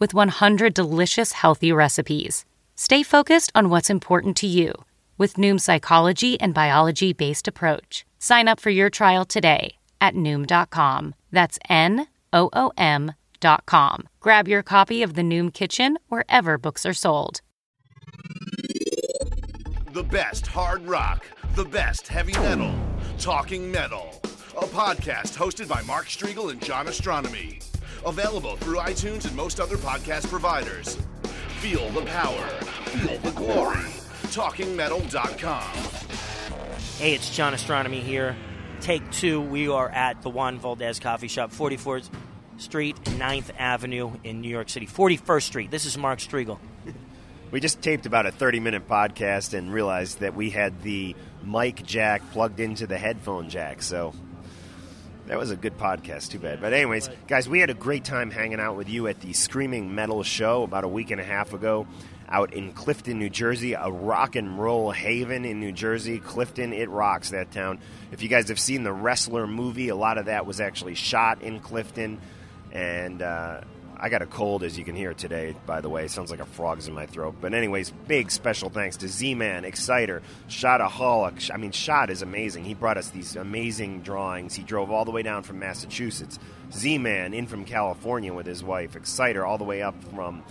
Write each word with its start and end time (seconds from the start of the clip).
with 0.00 0.12
100 0.12 0.74
delicious 0.74 1.32
healthy 1.32 1.70
recipes. 1.70 2.44
Stay 2.74 3.02
focused 3.04 3.52
on 3.54 3.68
what's 3.68 3.90
important 3.90 4.36
to 4.38 4.46
you 4.46 4.72
with 5.18 5.34
Noom's 5.34 5.64
psychology 5.64 6.40
and 6.40 6.54
biology 6.54 7.12
based 7.12 7.46
approach. 7.46 8.06
Sign 8.18 8.48
up 8.48 8.58
for 8.58 8.70
your 8.70 8.88
trial 8.90 9.24
today 9.26 9.76
at 10.00 10.14
Noom.com. 10.14 11.14
That's 11.30 11.58
N 11.68 12.06
O 12.32 12.48
O 12.54 12.72
M 12.76 13.12
dot 13.38 13.66
com. 13.66 14.08
Grab 14.20 14.48
your 14.48 14.62
copy 14.62 15.02
of 15.02 15.14
The 15.14 15.22
Noom 15.22 15.52
Kitchen 15.52 15.98
wherever 16.08 16.56
books 16.58 16.86
are 16.86 16.94
sold. 16.94 17.42
The 19.92 20.04
best 20.04 20.46
hard 20.46 20.86
rock, 20.86 21.26
the 21.54 21.64
best 21.64 22.08
heavy 22.08 22.32
metal, 22.34 22.74
Talking 23.18 23.70
Metal, 23.70 24.20
a 24.56 24.66
podcast 24.66 25.36
hosted 25.36 25.68
by 25.68 25.82
Mark 25.82 26.06
Strigl 26.06 26.50
and 26.50 26.62
John 26.64 26.86
Ostronomy. 26.86 27.69
Available 28.04 28.56
through 28.56 28.76
iTunes 28.76 29.26
and 29.26 29.36
most 29.36 29.60
other 29.60 29.76
podcast 29.76 30.28
providers. 30.28 30.96
Feel 31.60 31.88
the 31.90 32.02
power, 32.02 32.46
feel 32.86 33.18
the 33.18 33.30
glory. 33.32 33.84
TalkingMetal.com. 34.30 35.62
Hey, 36.98 37.14
it's 37.14 37.34
John 37.34 37.52
Ostronomy 37.52 38.00
here. 38.00 38.36
Take 38.80 39.10
two. 39.10 39.40
We 39.40 39.68
are 39.68 39.88
at 39.88 40.22
the 40.22 40.30
Juan 40.30 40.58
Valdez 40.58 40.98
Coffee 41.00 41.28
Shop, 41.28 41.50
44th 41.50 42.08
Street, 42.56 42.96
9th 43.04 43.50
Avenue 43.58 44.12
in 44.24 44.40
New 44.40 44.48
York 44.48 44.68
City. 44.68 44.86
41st 44.86 45.42
Street. 45.42 45.70
This 45.70 45.84
is 45.84 45.98
Mark 45.98 46.18
Strigl. 46.20 46.58
We 47.50 47.58
just 47.58 47.82
taped 47.82 48.06
about 48.06 48.26
a 48.26 48.30
30 48.30 48.60
minute 48.60 48.88
podcast 48.88 49.52
and 49.54 49.72
realized 49.72 50.20
that 50.20 50.34
we 50.36 50.50
had 50.50 50.82
the 50.82 51.16
mic 51.44 51.84
jack 51.84 52.22
plugged 52.30 52.60
into 52.60 52.86
the 52.86 52.96
headphone 52.96 53.48
jack. 53.50 53.82
So 53.82 54.14
that 55.30 55.38
was 55.38 55.52
a 55.52 55.56
good 55.56 55.78
podcast. 55.78 56.30
Too 56.30 56.40
bad. 56.40 56.60
But, 56.60 56.72
anyways, 56.72 57.08
guys, 57.28 57.48
we 57.48 57.60
had 57.60 57.70
a 57.70 57.74
great 57.74 58.02
time 58.02 58.32
hanging 58.32 58.58
out 58.58 58.76
with 58.76 58.88
you 58.88 59.06
at 59.06 59.20
the 59.20 59.32
Screaming 59.32 59.94
Metal 59.94 60.24
Show 60.24 60.64
about 60.64 60.82
a 60.82 60.88
week 60.88 61.12
and 61.12 61.20
a 61.20 61.24
half 61.24 61.52
ago 61.52 61.86
out 62.28 62.52
in 62.52 62.72
Clifton, 62.72 63.20
New 63.20 63.30
Jersey, 63.30 63.74
a 63.74 63.88
rock 63.88 64.34
and 64.34 64.58
roll 64.58 64.90
haven 64.90 65.44
in 65.44 65.60
New 65.60 65.70
Jersey. 65.70 66.18
Clifton, 66.18 66.72
it 66.72 66.90
rocks 66.90 67.30
that 67.30 67.52
town. 67.52 67.78
If 68.10 68.24
you 68.24 68.28
guys 68.28 68.48
have 68.48 68.58
seen 68.58 68.82
the 68.82 68.92
Wrestler 68.92 69.46
movie, 69.46 69.88
a 69.88 69.94
lot 69.94 70.18
of 70.18 70.26
that 70.26 70.46
was 70.46 70.60
actually 70.60 70.96
shot 70.96 71.42
in 71.42 71.60
Clifton. 71.60 72.20
And 72.72 73.22
uh, 73.22 73.60
I 74.02 74.08
got 74.08 74.22
a 74.22 74.26
cold, 74.26 74.62
as 74.62 74.78
you 74.78 74.84
can 74.84 74.96
hear 74.96 75.12
today, 75.12 75.54
by 75.66 75.82
the 75.82 75.90
way. 75.90 76.06
It 76.06 76.10
sounds 76.10 76.30
like 76.30 76.40
a 76.40 76.46
frog's 76.46 76.88
in 76.88 76.94
my 76.94 77.04
throat. 77.04 77.36
But, 77.38 77.52
anyways, 77.52 77.90
big 78.08 78.30
special 78.30 78.70
thanks 78.70 78.96
to 78.98 79.08
Z 79.08 79.34
Man, 79.34 79.66
Exciter, 79.66 80.22
Shotaholic. 80.48 81.50
I 81.52 81.58
mean, 81.58 81.70
Shot 81.70 82.08
is 82.08 82.22
amazing. 82.22 82.64
He 82.64 82.72
brought 82.72 82.96
us 82.96 83.10
these 83.10 83.36
amazing 83.36 84.00
drawings. 84.00 84.54
He 84.54 84.62
drove 84.62 84.90
all 84.90 85.04
the 85.04 85.10
way 85.10 85.22
down 85.22 85.42
from 85.42 85.58
Massachusetts. 85.58 86.38
Z 86.72 86.96
Man 86.96 87.34
in 87.34 87.46
from 87.46 87.66
California 87.66 88.32
with 88.32 88.46
his 88.46 88.64
wife. 88.64 88.96
Exciter 88.96 89.44
all 89.44 89.58
the 89.58 89.64
way 89.64 89.82
up 89.82 90.02
from 90.14 90.44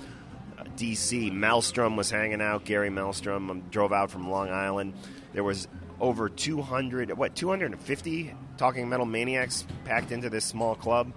DC. 0.77 1.31
Maelstrom 1.31 1.95
was 1.95 2.11
hanging 2.11 2.41
out. 2.41 2.65
Gary 2.65 2.91
Maelstrom 2.91 3.49
um, 3.49 3.63
drove 3.71 3.91
out 3.91 4.11
from 4.11 4.29
Long 4.29 4.49
Island. 4.49 4.93
There 5.33 5.43
was 5.43 5.67
over 5.99 6.29
200, 6.29 7.17
what, 7.17 7.35
250 7.35 8.35
Talking 8.57 8.89
Metal 8.89 9.05
Maniacs 9.05 9.65
packed 9.85 10.11
into 10.11 10.29
this 10.29 10.45
small 10.45 10.75
club. 10.75 11.11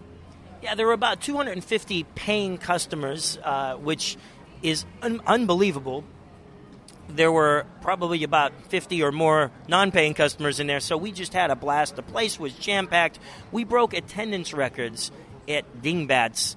Yeah, 0.63 0.77
there 0.77 0.87
were 0.87 0.93
about 0.93 1.21
250 1.21 2.05
paying 2.15 2.57
customers, 2.57 3.37
uh, 3.43 3.75
which 3.75 4.17
is 4.63 4.85
un- 5.03 5.21
unbelievable. 5.27 6.05
There 7.09 7.33
were 7.33 7.67
probably 7.81 8.23
about 8.23 8.53
50 8.69 9.03
or 9.03 9.11
more 9.11 9.51
non 9.67 9.91
paying 9.91 10.15
customers 10.15 10.61
in 10.61 10.69
there, 10.69 10.79
so 10.79 10.97
we 10.97 11.11
just 11.11 11.33
had 11.33 11.51
a 11.51 11.57
blast. 11.57 11.97
The 11.97 12.03
place 12.03 12.39
was 12.39 12.53
jam 12.55 12.87
packed. 12.87 13.19
We 13.51 13.65
broke 13.65 13.93
attendance 13.93 14.55
records 14.55 15.11
at 15.49 15.83
Dingbats 15.83 16.55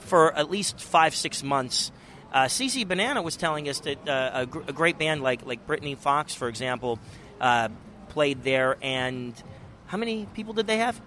for 0.00 0.34
at 0.34 0.50
least 0.50 0.80
five, 0.80 1.14
six 1.14 1.44
months. 1.44 1.92
Uh, 2.32 2.46
CC 2.46 2.86
Banana 2.86 3.22
was 3.22 3.36
telling 3.36 3.68
us 3.68 3.78
that 3.80 4.08
uh, 4.08 4.30
a, 4.34 4.46
gr- 4.46 4.62
a, 4.66 4.72
great 4.72 4.98
band 4.98 5.22
like 5.22 5.46
like 5.46 5.64
Britny 5.68 5.94
Fox, 5.94 6.34
for 6.34 6.48
example, 6.48 6.98
uh, 7.40 7.68
played 8.08 8.42
there. 8.42 8.76
And 8.82 9.40
how 9.86 9.98
many 9.98 10.26
people 10.34 10.52
did 10.52 10.66
they 10.66 10.78
have? 10.78 11.00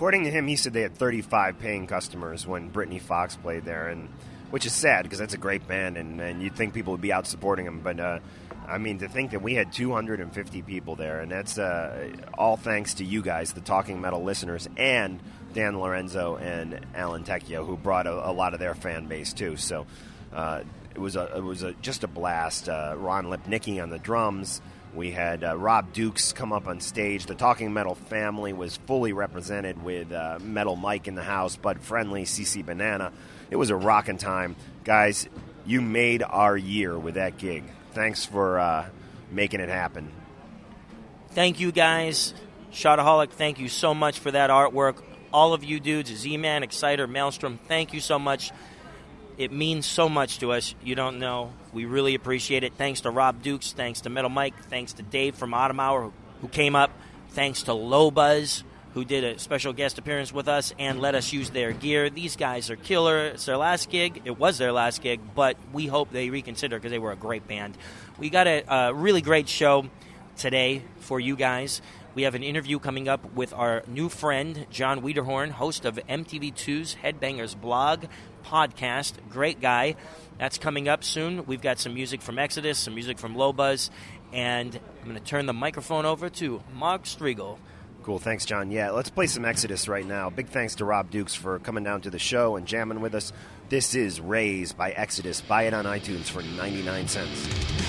According 0.00 0.24
to 0.24 0.30
him, 0.30 0.46
he 0.46 0.56
said 0.56 0.72
they 0.72 0.80
had 0.80 0.94
35 0.94 1.58
paying 1.58 1.86
customers 1.86 2.46
when 2.46 2.70
Britny 2.70 2.98
Fox 2.98 3.36
played 3.36 3.66
there, 3.66 3.88
and 3.88 4.08
which 4.48 4.64
is 4.64 4.72
sad 4.72 5.02
because 5.02 5.18
that's 5.18 5.34
a 5.34 5.36
great 5.36 5.68
band, 5.68 5.98
and, 5.98 6.18
and 6.22 6.42
you'd 6.42 6.56
think 6.56 6.72
people 6.72 6.94
would 6.94 7.02
be 7.02 7.12
out 7.12 7.26
supporting 7.26 7.66
them. 7.66 7.80
But 7.80 8.00
uh, 8.00 8.20
I 8.66 8.78
mean, 8.78 9.00
to 9.00 9.08
think 9.10 9.32
that 9.32 9.42
we 9.42 9.52
had 9.52 9.74
250 9.74 10.62
people 10.62 10.96
there, 10.96 11.20
and 11.20 11.30
that's 11.30 11.58
uh, 11.58 12.14
all 12.32 12.56
thanks 12.56 12.94
to 12.94 13.04
you 13.04 13.20
guys, 13.20 13.52
the 13.52 13.60
Talking 13.60 14.00
Metal 14.00 14.24
listeners, 14.24 14.70
and 14.78 15.20
Dan 15.52 15.78
Lorenzo 15.78 16.36
and 16.36 16.80
Alan 16.94 17.24
Tecchio, 17.24 17.66
who 17.66 17.76
brought 17.76 18.06
a, 18.06 18.30
a 18.30 18.32
lot 18.32 18.54
of 18.54 18.58
their 18.58 18.74
fan 18.74 19.04
base 19.04 19.34
too. 19.34 19.58
So 19.58 19.86
uh, 20.32 20.62
it 20.94 20.98
was 20.98 21.14
a 21.14 21.36
it 21.36 21.42
was 21.42 21.62
a, 21.62 21.74
just 21.74 22.04
a 22.04 22.08
blast. 22.08 22.70
Uh, 22.70 22.94
Ron 22.96 23.26
Lipnicki 23.26 23.82
on 23.82 23.90
the 23.90 23.98
drums. 23.98 24.62
We 24.94 25.12
had 25.12 25.44
uh, 25.44 25.56
Rob 25.56 25.92
Dukes 25.92 26.32
come 26.32 26.52
up 26.52 26.66
on 26.66 26.80
stage. 26.80 27.26
The 27.26 27.36
Talking 27.36 27.72
Metal 27.72 27.94
family 27.94 28.52
was 28.52 28.76
fully 28.76 29.12
represented 29.12 29.82
with 29.84 30.10
uh, 30.10 30.38
Metal 30.42 30.74
Mike 30.74 31.06
in 31.06 31.14
the 31.14 31.22
house, 31.22 31.56
Bud 31.56 31.80
Friendly, 31.80 32.24
CC 32.24 32.64
Banana. 32.66 33.12
It 33.50 33.56
was 33.56 33.70
a 33.70 33.76
rocking 33.76 34.18
time, 34.18 34.56
guys. 34.82 35.28
You 35.64 35.80
made 35.80 36.24
our 36.24 36.56
year 36.56 36.98
with 36.98 37.14
that 37.14 37.38
gig. 37.38 37.62
Thanks 37.92 38.24
for 38.26 38.58
uh, 38.58 38.88
making 39.30 39.60
it 39.60 39.68
happen. 39.68 40.10
Thank 41.30 41.60
you, 41.60 41.70
guys. 41.70 42.34
Shotaholic, 42.72 43.30
thank 43.30 43.60
you 43.60 43.68
so 43.68 43.94
much 43.94 44.18
for 44.18 44.32
that 44.32 44.50
artwork. 44.50 45.02
All 45.32 45.54
of 45.54 45.62
you 45.62 45.78
dudes, 45.78 46.10
Z 46.10 46.36
Man, 46.36 46.64
Exciter, 46.64 47.06
Maelstrom, 47.06 47.60
thank 47.68 47.92
you 47.92 48.00
so 48.00 48.18
much. 48.18 48.50
It 49.40 49.52
means 49.52 49.86
so 49.86 50.10
much 50.10 50.40
to 50.40 50.52
us. 50.52 50.74
You 50.84 50.94
don't 50.94 51.18
know. 51.18 51.54
We 51.72 51.86
really 51.86 52.14
appreciate 52.14 52.62
it. 52.62 52.74
Thanks 52.74 53.00
to 53.00 53.10
Rob 53.10 53.42
Dukes. 53.42 53.72
Thanks 53.72 54.02
to 54.02 54.10
Metal 54.10 54.28
Mike. 54.28 54.52
Thanks 54.64 54.92
to 54.92 55.02
Dave 55.02 55.34
from 55.34 55.54
Autumn 55.54 55.80
Hour 55.80 56.12
who 56.42 56.48
came 56.48 56.76
up. 56.76 56.90
Thanks 57.30 57.62
to 57.62 57.72
Low 57.72 58.10
Buzz 58.10 58.64
who 58.92 59.02
did 59.02 59.24
a 59.24 59.38
special 59.38 59.72
guest 59.72 59.96
appearance 59.96 60.30
with 60.30 60.46
us 60.46 60.74
and 60.78 61.00
let 61.00 61.14
us 61.14 61.32
use 61.32 61.48
their 61.48 61.72
gear. 61.72 62.10
These 62.10 62.36
guys 62.36 62.68
are 62.68 62.76
killer. 62.76 63.28
It's 63.28 63.46
their 63.46 63.56
last 63.56 63.88
gig. 63.88 64.20
It 64.26 64.38
was 64.38 64.58
their 64.58 64.72
last 64.72 65.00
gig, 65.00 65.20
but 65.34 65.56
we 65.72 65.86
hope 65.86 66.10
they 66.10 66.28
reconsider 66.28 66.76
because 66.76 66.90
they 66.90 66.98
were 66.98 67.12
a 67.12 67.16
great 67.16 67.48
band. 67.48 67.78
We 68.18 68.28
got 68.28 68.46
a, 68.46 68.62
a 68.68 68.92
really 68.92 69.22
great 69.22 69.48
show 69.48 69.86
today 70.36 70.82
for 70.98 71.18
you 71.18 71.34
guys. 71.34 71.80
We 72.12 72.22
have 72.22 72.34
an 72.34 72.42
interview 72.42 72.80
coming 72.80 73.08
up 73.08 73.34
with 73.34 73.52
our 73.52 73.84
new 73.86 74.08
friend, 74.08 74.66
John 74.68 75.00
Wiederhorn, 75.00 75.52
host 75.52 75.84
of 75.84 75.94
MTV2's 76.08 76.96
Headbangers 76.96 77.58
blog 77.58 78.06
podcast. 78.44 79.14
Great 79.28 79.60
guy. 79.60 79.94
That's 80.36 80.58
coming 80.58 80.88
up 80.88 81.04
soon. 81.04 81.46
We've 81.46 81.62
got 81.62 81.78
some 81.78 81.94
music 81.94 82.20
from 82.20 82.36
Exodus, 82.36 82.78
some 82.78 82.94
music 82.96 83.18
from 83.18 83.36
Low 83.36 83.52
Buzz, 83.52 83.92
and 84.32 84.78
I'm 85.00 85.04
going 85.04 85.18
to 85.18 85.24
turn 85.24 85.46
the 85.46 85.52
microphone 85.52 86.04
over 86.04 86.28
to 86.30 86.60
Mark 86.74 87.04
Strigl. 87.04 87.58
Cool, 88.02 88.18
thanks, 88.18 88.44
John. 88.44 88.72
Yeah, 88.72 88.90
let's 88.90 89.10
play 89.10 89.28
some 89.28 89.44
Exodus 89.44 89.86
right 89.86 90.04
now. 90.04 90.30
Big 90.30 90.48
thanks 90.48 90.76
to 90.76 90.84
Rob 90.84 91.10
Dukes 91.10 91.36
for 91.36 91.60
coming 91.60 91.84
down 91.84 92.00
to 92.00 92.10
the 92.10 92.18
show 92.18 92.56
and 92.56 92.66
jamming 92.66 93.00
with 93.00 93.14
us. 93.14 93.32
This 93.68 93.94
is 93.94 94.20
Raise 94.20 94.72
by 94.72 94.90
Exodus. 94.90 95.42
Buy 95.42 95.64
it 95.64 95.74
on 95.74 95.84
iTunes 95.84 96.28
for 96.28 96.42
99 96.42 97.06
cents. 97.06 97.79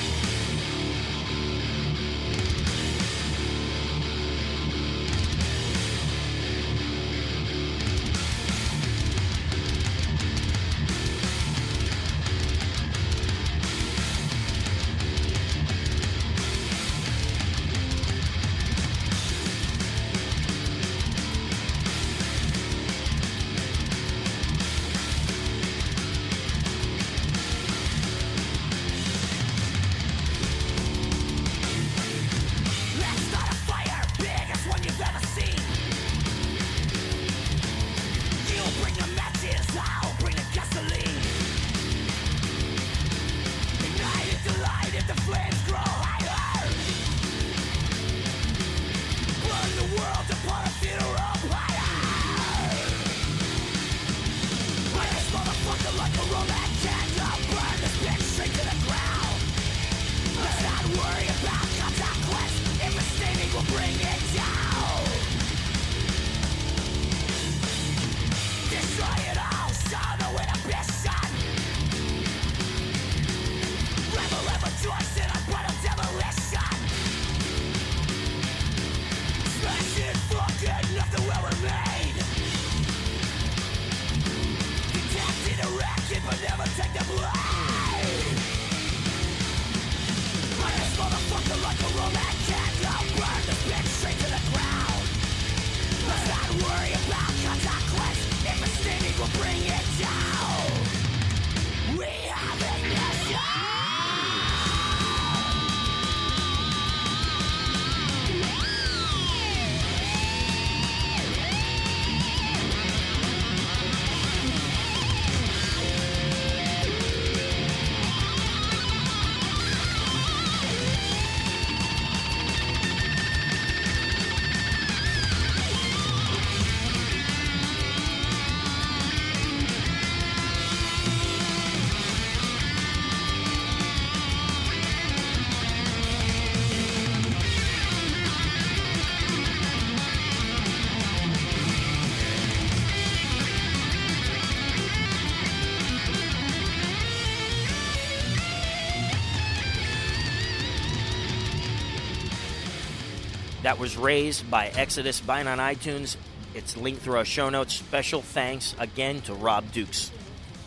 That 153.63 153.77
was 153.77 153.95
raised 153.95 154.49
by 154.49 154.67
Exodus. 154.69 155.21
Buying 155.21 155.47
on 155.47 155.59
iTunes. 155.59 156.17
It's 156.55 156.75
linked 156.75 157.01
through 157.01 157.17
our 157.17 157.25
show 157.25 157.49
notes. 157.49 157.75
Special 157.75 158.21
thanks 158.21 158.75
again 158.79 159.21
to 159.21 159.33
Rob 159.33 159.71
Dukes. 159.71 160.11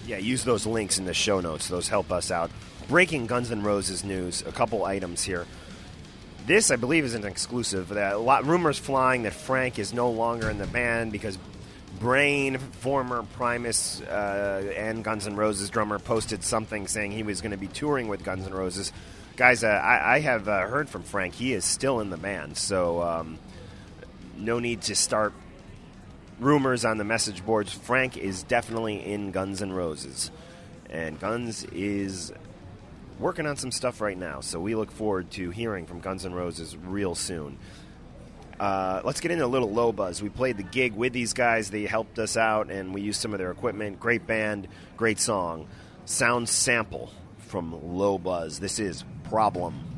Yeah, 0.06 0.18
use 0.18 0.44
those 0.44 0.64
links 0.66 0.98
in 0.98 1.04
the 1.04 1.14
show 1.14 1.40
notes. 1.40 1.68
Those 1.68 1.88
help 1.88 2.12
us 2.12 2.30
out. 2.30 2.50
Breaking 2.88 3.26
Guns 3.26 3.50
N' 3.50 3.62
Roses 3.62 4.04
news. 4.04 4.42
A 4.46 4.52
couple 4.52 4.84
items 4.84 5.24
here. 5.24 5.46
This, 6.46 6.70
I 6.70 6.76
believe, 6.76 7.04
is 7.04 7.14
an 7.14 7.24
exclusive. 7.24 7.90
A 7.90 8.16
lot 8.16 8.44
rumors 8.44 8.78
flying 8.78 9.22
that 9.22 9.32
Frank 9.32 9.78
is 9.78 9.92
no 9.92 10.10
longer 10.10 10.48
in 10.48 10.58
the 10.58 10.66
band 10.66 11.10
because 11.10 11.38
Brain, 11.98 12.58
former 12.58 13.22
Primus 13.34 14.02
uh, 14.02 14.72
and 14.76 15.02
Guns 15.02 15.26
N' 15.26 15.36
Roses 15.36 15.70
drummer, 15.70 15.98
posted 15.98 16.44
something 16.44 16.86
saying 16.86 17.12
he 17.12 17.22
was 17.22 17.40
going 17.40 17.52
to 17.52 17.56
be 17.56 17.68
touring 17.68 18.08
with 18.08 18.22
Guns 18.22 18.46
N' 18.46 18.52
Roses. 18.52 18.92
Guys, 19.36 19.64
uh, 19.64 19.66
I, 19.66 20.14
I, 20.14 20.20
have 20.20 20.46
uh, 20.46 20.68
heard 20.68 20.88
from 20.88 21.02
Frank. 21.02 21.34
He 21.34 21.54
is 21.54 21.64
still 21.64 21.98
in 21.98 22.08
the 22.08 22.16
band, 22.16 22.56
so 22.56 23.02
um, 23.02 23.40
no 24.36 24.60
need 24.60 24.82
to 24.82 24.94
start 24.94 25.32
rumors 26.38 26.84
on 26.84 26.98
the 26.98 27.04
message 27.04 27.44
boards. 27.44 27.72
Frank 27.72 28.16
is 28.16 28.44
definitely 28.44 29.04
in 29.04 29.32
Guns 29.32 29.60
N' 29.60 29.72
Roses, 29.72 30.30
and 30.88 31.18
Guns 31.18 31.64
is 31.72 32.32
working 33.18 33.44
on 33.46 33.56
some 33.56 33.72
stuff 33.72 34.00
right 34.00 34.16
now. 34.16 34.40
So 34.40 34.60
we 34.60 34.76
look 34.76 34.92
forward 34.92 35.32
to 35.32 35.50
hearing 35.50 35.86
from 35.86 35.98
Guns 35.98 36.24
N' 36.24 36.32
Roses 36.32 36.76
real 36.76 37.16
soon. 37.16 37.58
Uh, 38.60 39.00
let's 39.02 39.20
get 39.20 39.32
into 39.32 39.44
a 39.44 39.48
little 39.48 39.72
low 39.72 39.90
buzz. 39.90 40.22
We 40.22 40.28
played 40.28 40.58
the 40.58 40.62
gig 40.62 40.94
with 40.94 41.12
these 41.12 41.32
guys. 41.32 41.70
They 41.70 41.86
helped 41.86 42.20
us 42.20 42.36
out, 42.36 42.70
and 42.70 42.94
we 42.94 43.00
used 43.00 43.20
some 43.20 43.32
of 43.32 43.40
their 43.40 43.50
equipment. 43.50 43.98
Great 43.98 44.28
band, 44.28 44.68
great 44.96 45.18
song. 45.18 45.66
Sound 46.04 46.48
sample 46.48 47.10
from 47.48 47.96
Low 47.96 48.16
Buzz. 48.18 48.60
This 48.60 48.78
is 48.78 49.04
Problem. 49.34 49.93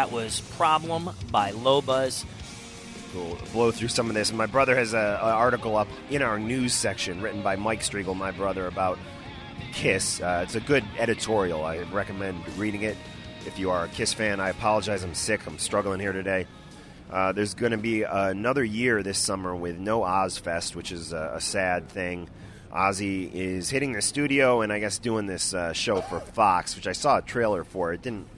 That 0.00 0.12
was 0.12 0.40
Problem 0.56 1.10
by 1.30 1.50
Low 1.50 1.82
Buzz. 1.82 2.24
We'll 3.14 3.36
blow 3.52 3.70
through 3.70 3.88
some 3.88 4.08
of 4.08 4.14
this. 4.14 4.32
My 4.32 4.46
brother 4.46 4.74
has 4.74 4.94
an 4.94 5.04
article 5.04 5.76
up 5.76 5.88
in 6.08 6.22
our 6.22 6.38
news 6.38 6.72
section 6.72 7.20
written 7.20 7.42
by 7.42 7.56
Mike 7.56 7.80
Strigl, 7.80 8.16
my 8.16 8.30
brother, 8.30 8.66
about 8.66 8.98
Kiss. 9.74 10.22
Uh, 10.22 10.40
it's 10.42 10.54
a 10.54 10.60
good 10.60 10.84
editorial. 10.96 11.66
I 11.66 11.80
recommend 11.92 12.48
reading 12.56 12.80
it. 12.80 12.96
If 13.44 13.58
you 13.58 13.70
are 13.70 13.84
a 13.84 13.88
Kiss 13.88 14.14
fan, 14.14 14.40
I 14.40 14.48
apologize. 14.48 15.04
I'm 15.04 15.12
sick. 15.12 15.46
I'm 15.46 15.58
struggling 15.58 16.00
here 16.00 16.12
today. 16.12 16.46
Uh, 17.10 17.32
there's 17.32 17.52
going 17.52 17.72
to 17.72 17.76
be 17.76 18.02
another 18.04 18.64
year 18.64 19.02
this 19.02 19.18
summer 19.18 19.54
with 19.54 19.78
no 19.78 20.00
Ozzfest, 20.00 20.74
which 20.74 20.92
is 20.92 21.12
a, 21.12 21.32
a, 21.34 21.42
sad 21.42 21.90
thing. 21.90 22.26
Ozzy 22.72 23.30
is 23.34 23.68
hitting 23.68 23.92
the 23.92 24.00
studio 24.00 24.62
and 24.62 24.72
I 24.72 24.78
guess 24.78 24.96
doing 24.96 25.26
this 25.26 25.52
uh, 25.52 25.74
show 25.74 26.00
for 26.00 26.20
Fox, 26.20 26.74
which 26.74 26.86
I 26.86 26.92
saw 26.92 27.18
a 27.18 27.22
trailer 27.22 27.64
for. 27.64 27.92
It 27.92 28.00
didn't 28.00 28.28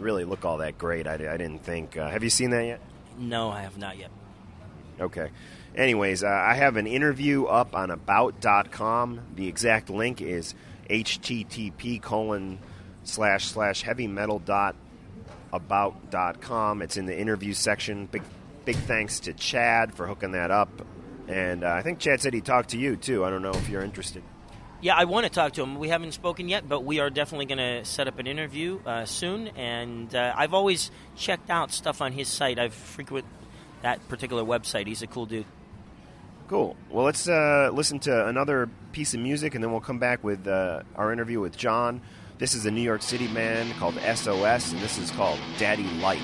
really 0.00 0.24
look 0.24 0.44
all 0.44 0.58
that 0.58 0.78
great. 0.78 1.06
I, 1.06 1.14
I 1.14 1.36
didn't 1.36 1.62
think. 1.64 1.96
Uh, 1.96 2.08
have 2.08 2.24
you 2.24 2.30
seen 2.30 2.50
that 2.50 2.64
yet? 2.64 2.80
No, 3.18 3.50
I 3.50 3.62
have 3.62 3.78
not 3.78 3.98
yet. 3.98 4.10
Okay. 5.00 5.30
Anyways, 5.74 6.24
uh, 6.24 6.28
I 6.28 6.54
have 6.54 6.76
an 6.76 6.86
interview 6.86 7.44
up 7.44 7.74
on 7.74 7.90
about.com. 7.90 9.20
The 9.36 9.46
exact 9.46 9.88
link 9.88 10.20
is 10.20 10.54
http 10.88 12.02
colon 12.02 12.58
slash 13.04 13.46
slash 13.46 13.82
heavy 13.82 14.08
metal 14.08 14.40
dot 14.40 14.74
about.com. 15.52 16.82
It's 16.82 16.96
in 16.96 17.06
the 17.06 17.16
interview 17.16 17.52
section. 17.52 18.06
Big 18.06 18.22
big 18.64 18.76
thanks 18.76 19.20
to 19.20 19.32
Chad 19.32 19.94
for 19.94 20.06
hooking 20.06 20.32
that 20.32 20.50
up. 20.50 20.84
And 21.28 21.64
uh, 21.64 21.72
I 21.72 21.82
think 21.82 21.98
Chad 21.98 22.20
said 22.20 22.34
he 22.34 22.40
talked 22.40 22.70
to 22.70 22.78
you 22.78 22.96
too. 22.96 23.24
I 23.24 23.30
don't 23.30 23.42
know 23.42 23.52
if 23.52 23.68
you're 23.68 23.82
interested. 23.82 24.22
Yeah, 24.82 24.94
I 24.94 25.04
want 25.04 25.26
to 25.26 25.30
talk 25.30 25.52
to 25.54 25.62
him. 25.62 25.78
We 25.78 25.88
haven't 25.88 26.12
spoken 26.12 26.48
yet, 26.48 26.66
but 26.66 26.84
we 26.84 27.00
are 27.00 27.10
definitely 27.10 27.44
going 27.44 27.58
to 27.58 27.84
set 27.84 28.08
up 28.08 28.18
an 28.18 28.26
interview 28.26 28.80
uh, 28.86 29.04
soon. 29.04 29.48
And 29.48 30.14
uh, 30.14 30.32
I've 30.34 30.54
always 30.54 30.90
checked 31.16 31.50
out 31.50 31.70
stuff 31.70 32.00
on 32.00 32.12
his 32.12 32.28
site. 32.28 32.58
I've 32.58 32.72
frequent 32.72 33.26
that 33.82 34.08
particular 34.08 34.42
website. 34.42 34.86
He's 34.86 35.02
a 35.02 35.06
cool 35.06 35.26
dude. 35.26 35.44
Cool. 36.48 36.76
Well, 36.88 37.04
let's 37.04 37.28
uh, 37.28 37.70
listen 37.74 37.98
to 38.00 38.26
another 38.26 38.70
piece 38.92 39.12
of 39.12 39.20
music, 39.20 39.54
and 39.54 39.62
then 39.62 39.70
we'll 39.70 39.82
come 39.82 39.98
back 39.98 40.24
with 40.24 40.48
uh, 40.48 40.82
our 40.96 41.12
interview 41.12 41.40
with 41.40 41.58
John. 41.58 42.00
This 42.38 42.54
is 42.54 42.64
a 42.64 42.70
New 42.70 42.80
York 42.80 43.02
City 43.02 43.28
man 43.28 43.70
called 43.74 43.96
SOS, 43.96 44.72
and 44.72 44.80
this 44.80 44.96
is 44.96 45.10
called 45.10 45.38
Daddy 45.58 45.84
Like. 46.00 46.18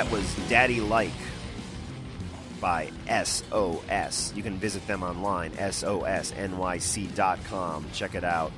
That 0.00 0.10
was 0.10 0.34
Daddy 0.48 0.80
Like 0.80 1.12
by 2.58 2.90
SOS. 3.06 4.32
You 4.34 4.42
can 4.42 4.56
visit 4.56 4.86
them 4.86 5.02
online, 5.02 5.50
sosnyc.com. 5.50 6.66
Check 7.92 8.14
it 8.14 8.24
out. 8.24 8.50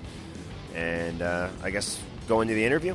And 0.73 1.21
uh, 1.21 1.49
I 1.65 1.71
guess 1.71 2.01
go 2.29 2.43
into 2.43 2.55
the 2.55 2.65
interview? 2.65 2.95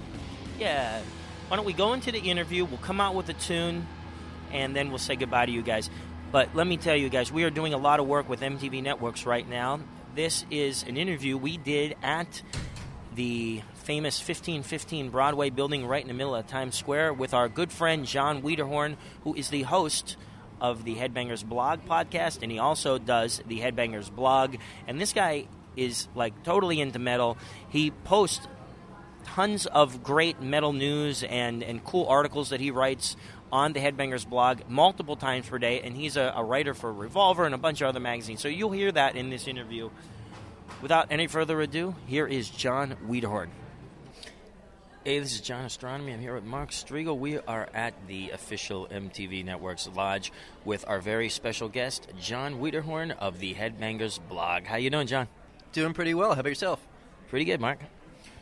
Yeah. 0.58 1.02
Why 1.50 1.58
don't 1.58 1.66
we 1.66 1.74
go 1.74 1.92
into 1.92 2.10
the 2.10 2.20
interview? 2.20 2.64
We'll 2.64 2.78
come 2.78 3.02
out 3.02 3.16
with 3.16 3.28
a 3.28 3.34
tune, 3.34 3.86
and 4.54 4.74
then 4.74 4.92
we'll 4.92 4.98
say 4.98 5.18
goodbye 5.18 5.48
to 5.48 5.52
you 5.52 5.62
guys. 5.62 5.90
But 6.32 6.56
let 6.56 6.68
me 6.68 6.78
tell 6.78 6.96
you 6.96 7.10
guys, 7.10 7.30
we 7.30 7.44
are 7.44 7.50
doing 7.50 7.74
a 7.74 7.78
lot 7.78 8.00
of 8.00 8.08
work 8.08 8.30
with 8.30 8.40
MTV 8.40 8.82
Networks 8.82 9.26
right 9.26 9.46
now. 9.50 9.82
This 10.16 10.46
is 10.50 10.84
an 10.84 10.96
interview 10.96 11.38
we 11.38 11.58
did 11.58 11.98
at 12.02 12.42
the 13.14 13.62
famous 13.88 14.20
1515 14.20 15.12
Broadway 15.12 15.50
building 15.50 15.86
right 15.86 16.02
in 16.02 16.10
the 16.10 16.14
middle 16.14 16.36
of 16.36 16.46
Times 16.46 16.76
Square 16.76 17.14
with 17.14 17.34
our 17.34 17.48
good 17.48 17.72
friend 17.72 18.06
John 18.06 18.42
Wiederhorn, 18.42 18.98
who 19.24 19.34
is 19.34 19.48
the 19.48 19.62
host 19.62 20.18
of 20.60 20.84
the 20.84 20.96
Headbangers 20.96 21.46
blog 21.46 21.86
podcast, 21.86 22.44
and 22.44 22.52
he 22.52 22.60
also 22.60 22.98
does 22.98 23.42
the 23.48 23.62
Headbangers 23.62 24.14
blog. 24.14 24.58
And 24.88 25.00
this 25.00 25.14
guy 25.14 25.48
is 25.78 26.10
like 26.16 26.44
totally 26.44 26.82
into 26.82 27.00
metal. 27.00 27.38
He 27.70 27.92
posts 27.92 28.46
tons 29.24 29.68
of 29.68 30.04
great 30.04 30.42
metal 30.42 30.74
news 30.74 31.24
and, 31.24 31.64
and 31.64 31.82
cool 31.86 32.08
articles 32.08 32.50
that 32.50 32.60
he 32.60 32.72
writes 32.72 33.16
on 33.54 33.72
the 33.72 33.80
Headbangers 33.80 34.28
blog 34.28 34.64
multiple 34.68 35.16
times 35.16 35.48
per 35.48 35.60
day, 35.60 35.80
and 35.80 35.96
he's 35.96 36.18
a, 36.18 36.34
a, 36.36 36.44
writer 36.44 36.74
for 36.74 36.92
Revolver 36.92 37.46
and 37.46 37.56
a 37.56 37.58
bunch 37.58 37.80
of 37.80 37.88
other 37.88 38.02
magazines. 38.02 38.42
So 38.42 38.50
you'll 38.50 38.72
hear 38.72 38.92
that 38.92 39.16
in 39.16 39.30
this 39.30 39.48
interview. 39.48 39.92
Without 40.82 41.08
any 41.10 41.28
further 41.28 41.62
ado, 41.62 41.96
here 42.06 42.28
is 42.28 42.50
John 42.50 42.98
Wiederhorn. 43.08 43.48
Hey, 45.08 45.20
this 45.20 45.36
is 45.36 45.40
John 45.40 45.64
Ostronomy. 45.64 46.14
I'm 46.14 46.20
here 46.20 46.36
with 46.36 46.44
Mark 46.44 46.72
Strigl. 46.72 47.18
We 47.18 47.38
are 47.38 47.70
at 47.74 47.94
the 48.10 48.32
official 48.32 48.90
MTV 48.92 49.46
Networks 49.46 49.88
Lodge 49.96 50.34
with 50.66 50.84
our 50.86 51.00
very 51.00 51.30
special 51.30 51.70
guest, 51.70 52.10
John 52.20 52.56
Wiederhorn 52.56 53.18
of 53.18 53.40
the 53.40 53.54
Headbangers 53.54 54.20
blog. 54.28 54.66
How 54.66 54.76
you 54.76 54.90
doing, 54.90 55.08
John? 55.08 55.30
Doing 55.72 55.94
pretty 55.94 56.14
well. 56.14 56.34
How 56.34 56.42
about 56.42 56.50
yourself? 56.50 56.86
Pretty 57.30 57.46
good, 57.46 57.62
Mark. 57.62 57.80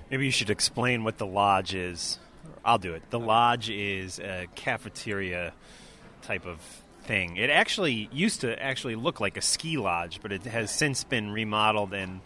Maybe 0.10 0.25
you 0.25 0.31
should 0.31 0.50
explain 0.50 1.03
what 1.03 1.19
the 1.19 1.27
lodge 1.27 1.75
is. 1.75 2.17
I'll 2.65 2.79
do 2.79 2.95
it. 2.95 3.12
The 3.12 3.19
lodge 3.19 3.69
is 3.69 4.17
a 4.17 4.48
cafeteria 4.55 5.53
type 6.24 6.48
of 6.48 6.60
thing. 7.03 7.38
It 7.38 7.51
actually 7.51 8.10
used 8.12 8.41
to 8.41 8.60
actually 8.60 8.95
look 8.95 9.19
like 9.19 9.38
a 9.38 9.41
ski 9.43 9.77
lodge, 9.77 10.19
but 10.19 10.31
it 10.31 10.41
has 10.45 10.72
since 10.72 11.03
been 11.03 11.29
remodeled 11.29 11.93
and 11.93 12.22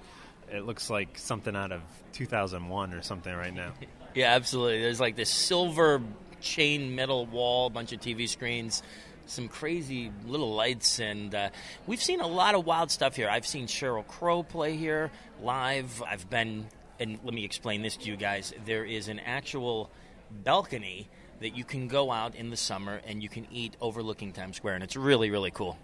it 0.50 0.66
looks 0.66 0.90
like 0.90 1.18
something 1.18 1.58
out 1.58 1.74
of 1.74 1.82
2001 2.14 2.94
or 2.94 3.02
something 3.02 3.36
right 3.36 3.54
now. 3.54 3.74
yeah, 4.20 4.36
absolutely. 4.36 4.82
There's 4.82 5.00
like 5.00 5.16
this 5.16 5.30
silver 5.30 6.02
chain 6.42 6.94
metal 6.94 7.26
wall, 7.26 7.68
a 7.68 7.70
bunch 7.70 7.94
of 7.94 8.02
TV 8.02 8.28
screens, 8.28 8.84
some 9.28 9.48
crazy 9.48 10.12
little 10.28 10.54
lights, 10.54 11.00
and 11.00 11.34
uh, 11.34 11.50
we've 11.88 12.04
seen 12.04 12.20
a 12.20 12.28
lot 12.28 12.54
of 12.54 12.66
wild 12.66 12.92
stuff 12.92 13.16
here. 13.16 13.30
I've 13.30 13.48
seen 13.48 13.68
Sheryl 13.68 14.06
Crow 14.06 14.44
play 14.44 14.76
here 14.76 15.10
live. 15.42 16.04
I've 16.06 16.30
been, 16.30 16.68
and 17.00 17.18
let 17.24 17.34
me 17.34 17.46
explain 17.46 17.82
this 17.82 17.96
to 17.96 18.10
you 18.10 18.18
guys. 18.18 18.54
There 18.66 18.84
is 18.84 19.08
an 19.08 19.20
actual 19.20 19.90
balcony 20.30 21.08
that 21.40 21.56
you 21.56 21.64
can 21.64 21.88
go 21.88 22.12
out 22.12 22.36
in 22.36 22.50
the 22.50 22.58
summer 22.58 23.00
and 23.08 23.24
you 23.24 23.30
can 23.30 23.48
eat 23.50 23.78
overlooking 23.80 24.34
Times 24.34 24.58
Square, 24.58 24.76
and 24.76 24.84
it's 24.84 24.98
really, 24.98 25.32
really 25.32 25.52
cool. 25.52 25.78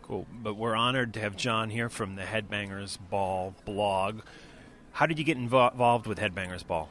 Cool. 0.00 0.26
But 0.42 0.54
we're 0.54 0.74
honored 0.74 1.12
to 1.14 1.20
have 1.20 1.36
John 1.36 1.68
here 1.68 1.90
from 1.90 2.16
the 2.16 2.22
Headbangers 2.22 2.96
Ball 3.10 3.54
blog. 3.66 4.22
How 4.92 5.04
did 5.04 5.18
you 5.18 5.24
get 5.24 5.36
involved 5.36 6.06
with 6.06 6.18
Headbangers 6.18 6.66
Ball? 6.66 6.88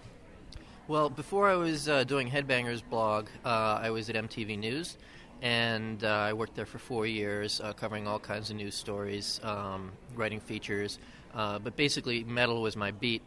Well, 0.92 1.10
before 1.10 1.48
I 1.48 1.56
was 1.56 1.88
uh, 1.88 2.04
doing 2.04 2.30
Headbangers 2.30 2.82
blog, 2.84 3.30
uh, 3.46 3.80
I 3.82 3.92
was 3.92 4.10
at 4.10 4.18
MTV 4.18 4.60
News, 4.60 4.98
and 5.42 6.04
uh, 6.04 6.10
I 6.10 6.34
worked 6.34 6.54
there 6.54 6.66
for 6.66 6.80
four 6.80 7.08
years, 7.08 7.62
uh, 7.62 7.72
covering 7.72 8.10
all 8.10 8.20
kinds 8.20 8.50
of 8.50 8.58
news 8.58 8.76
stories, 8.76 9.40
um, 9.42 9.94
writing 10.16 10.42
features. 10.42 11.00
Uh, 11.34 11.60
but 11.60 11.78
basically, 11.78 12.26
metal 12.26 12.62
was 12.62 12.76
my 12.76 12.92
beat 12.92 13.22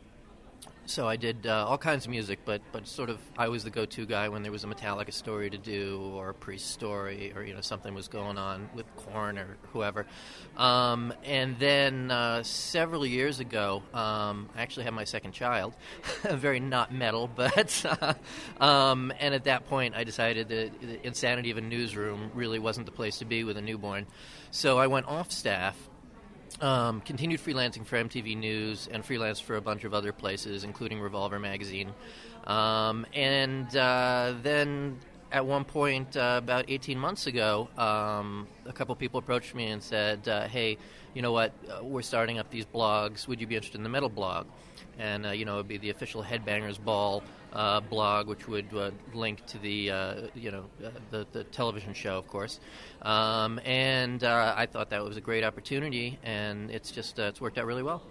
so 0.87 1.09
I 1.09 1.17
did 1.17 1.47
uh, 1.47 1.67
all 1.67 1.79
kinds 1.79 2.05
of 2.05 2.11
music, 2.11 2.41
but 2.45 2.61
but 2.73 2.87
sort 2.87 3.11
of 3.11 3.19
I 3.39 3.49
was 3.49 3.65
the 3.65 3.71
go-to 3.71 4.07
guy 4.07 4.29
when 4.29 4.43
there 4.43 4.53
was 4.53 4.65
a 4.65 4.67
Metallica 4.67 5.13
story 5.13 5.51
to 5.51 5.59
do, 5.59 6.13
or 6.15 6.31
a 6.31 6.35
Priest 6.35 6.71
story, 6.71 7.33
or 7.35 7.43
you 7.43 7.55
know 7.55 7.61
something 7.61 7.95
was 7.95 8.09
going 8.09 8.39
on 8.39 8.69
with 8.75 8.87
Korn 8.97 9.39
or 9.39 9.57
whoever. 9.73 10.07
Um, 10.57 11.13
and 11.25 11.59
then 11.59 12.11
uh, 12.11 12.43
several 12.43 13.07
years 13.07 13.41
ago, 13.41 13.83
um, 13.93 14.49
I 14.55 14.63
actually 14.63 14.85
had 14.85 14.95
my 14.95 15.05
second 15.05 15.33
child. 15.33 15.75
Very 16.23 16.61
not 16.61 16.93
metal, 16.93 17.29
but 17.35 17.85
uh, 18.01 18.15
um, 18.63 19.13
and 19.19 19.35
at 19.35 19.45
that 19.45 19.69
point, 19.69 19.95
I 19.95 20.05
decided 20.05 20.49
that 20.49 20.81
the 20.81 21.07
insanity 21.07 21.51
of 21.51 21.59
a 21.59 21.63
newsroom 21.63 22.31
really 22.35 22.59
wasn't 22.59 22.87
the 22.87 22.93
place 22.93 23.19
to 23.19 23.25
be 23.25 23.45
with 23.45 23.57
a 23.57 23.63
newborn. 23.63 24.07
So 24.51 24.79
I 24.79 24.87
went 24.87 25.07
off 25.07 25.33
staff 25.33 25.77
um, 26.61 27.01
continued 27.01 27.41
freelancing 27.41 27.85
for 27.85 27.97
MTV 27.97 28.37
News 28.37 28.89
and 28.91 29.05
freelanced 29.05 29.43
for 29.43 29.57
a 29.57 29.61
bunch 29.61 29.85
of 29.85 29.95
other 29.95 30.13
places, 30.13 30.65
including 30.65 31.01
Revolver 31.01 31.39
Magazine. 31.39 31.93
Um, 32.47 33.07
and 33.15 33.75
uh, 33.77 34.35
then 34.43 34.99
at 35.33 35.45
one 35.45 35.65
point, 35.65 36.17
uh, 36.17 36.41
about 36.43 36.67
18 36.69 36.99
months 36.99 37.27
ago, 37.27 37.69
um, 37.77 38.47
a 38.67 38.73
couple 38.73 38.95
people 38.95 39.19
approached 39.19 39.55
me 39.55 39.67
and 39.67 39.83
said, 39.83 40.29
uh, 40.29 40.47
Hey, 40.47 40.79
you 41.13 41.23
know 41.23 41.33
what? 41.33 41.53
Uh, 41.69 41.83
we're 41.85 42.03
starting 42.03 42.39
up 42.39 42.51
these 42.51 42.67
blogs. 42.67 43.27
Would 43.27 43.41
you 43.41 43.47
be 43.47 43.57
interested 43.57 43.79
in 43.79 43.83
the 43.83 43.89
metal 43.89 44.09
blog? 44.09 44.47
And, 44.99 45.27
uh, 45.27 45.31
you 45.31 45.45
know, 45.45 45.55
it 45.55 45.57
would 45.59 45.69
be 45.69 45.79
the 45.79 45.91
official 45.91 46.23
Headbangers 46.23 46.83
Ball 46.83 47.23
uh, 47.55 47.81
blog, 47.81 48.27
which 48.27 48.49
would 48.49 48.67
uh, 48.75 48.91
link 49.13 49.45
to 49.47 49.59
the 49.59 49.91
uh, 49.91 50.15
you 50.35 50.51
know 50.51 50.65
uh, 50.85 50.91
the 51.11 51.27
the 51.33 51.45
television 51.45 51.95
show, 51.95 52.19
of 52.19 52.27
course. 52.27 52.59
Um, 53.03 53.61
and 53.65 54.23
uh, 54.23 54.55
I 54.57 54.67
thought 54.67 54.91
that 54.91 55.05
was 55.05 55.17
a 55.17 55.21
great 55.21 55.45
opportunity, 55.45 56.19
and 56.23 56.71
it's 56.71 56.91
just 56.91 57.19
uh, 57.19 57.25
it's 57.25 57.41
worked 57.41 57.59
out 57.59 57.67
really 57.67 57.83
well. 57.83 58.03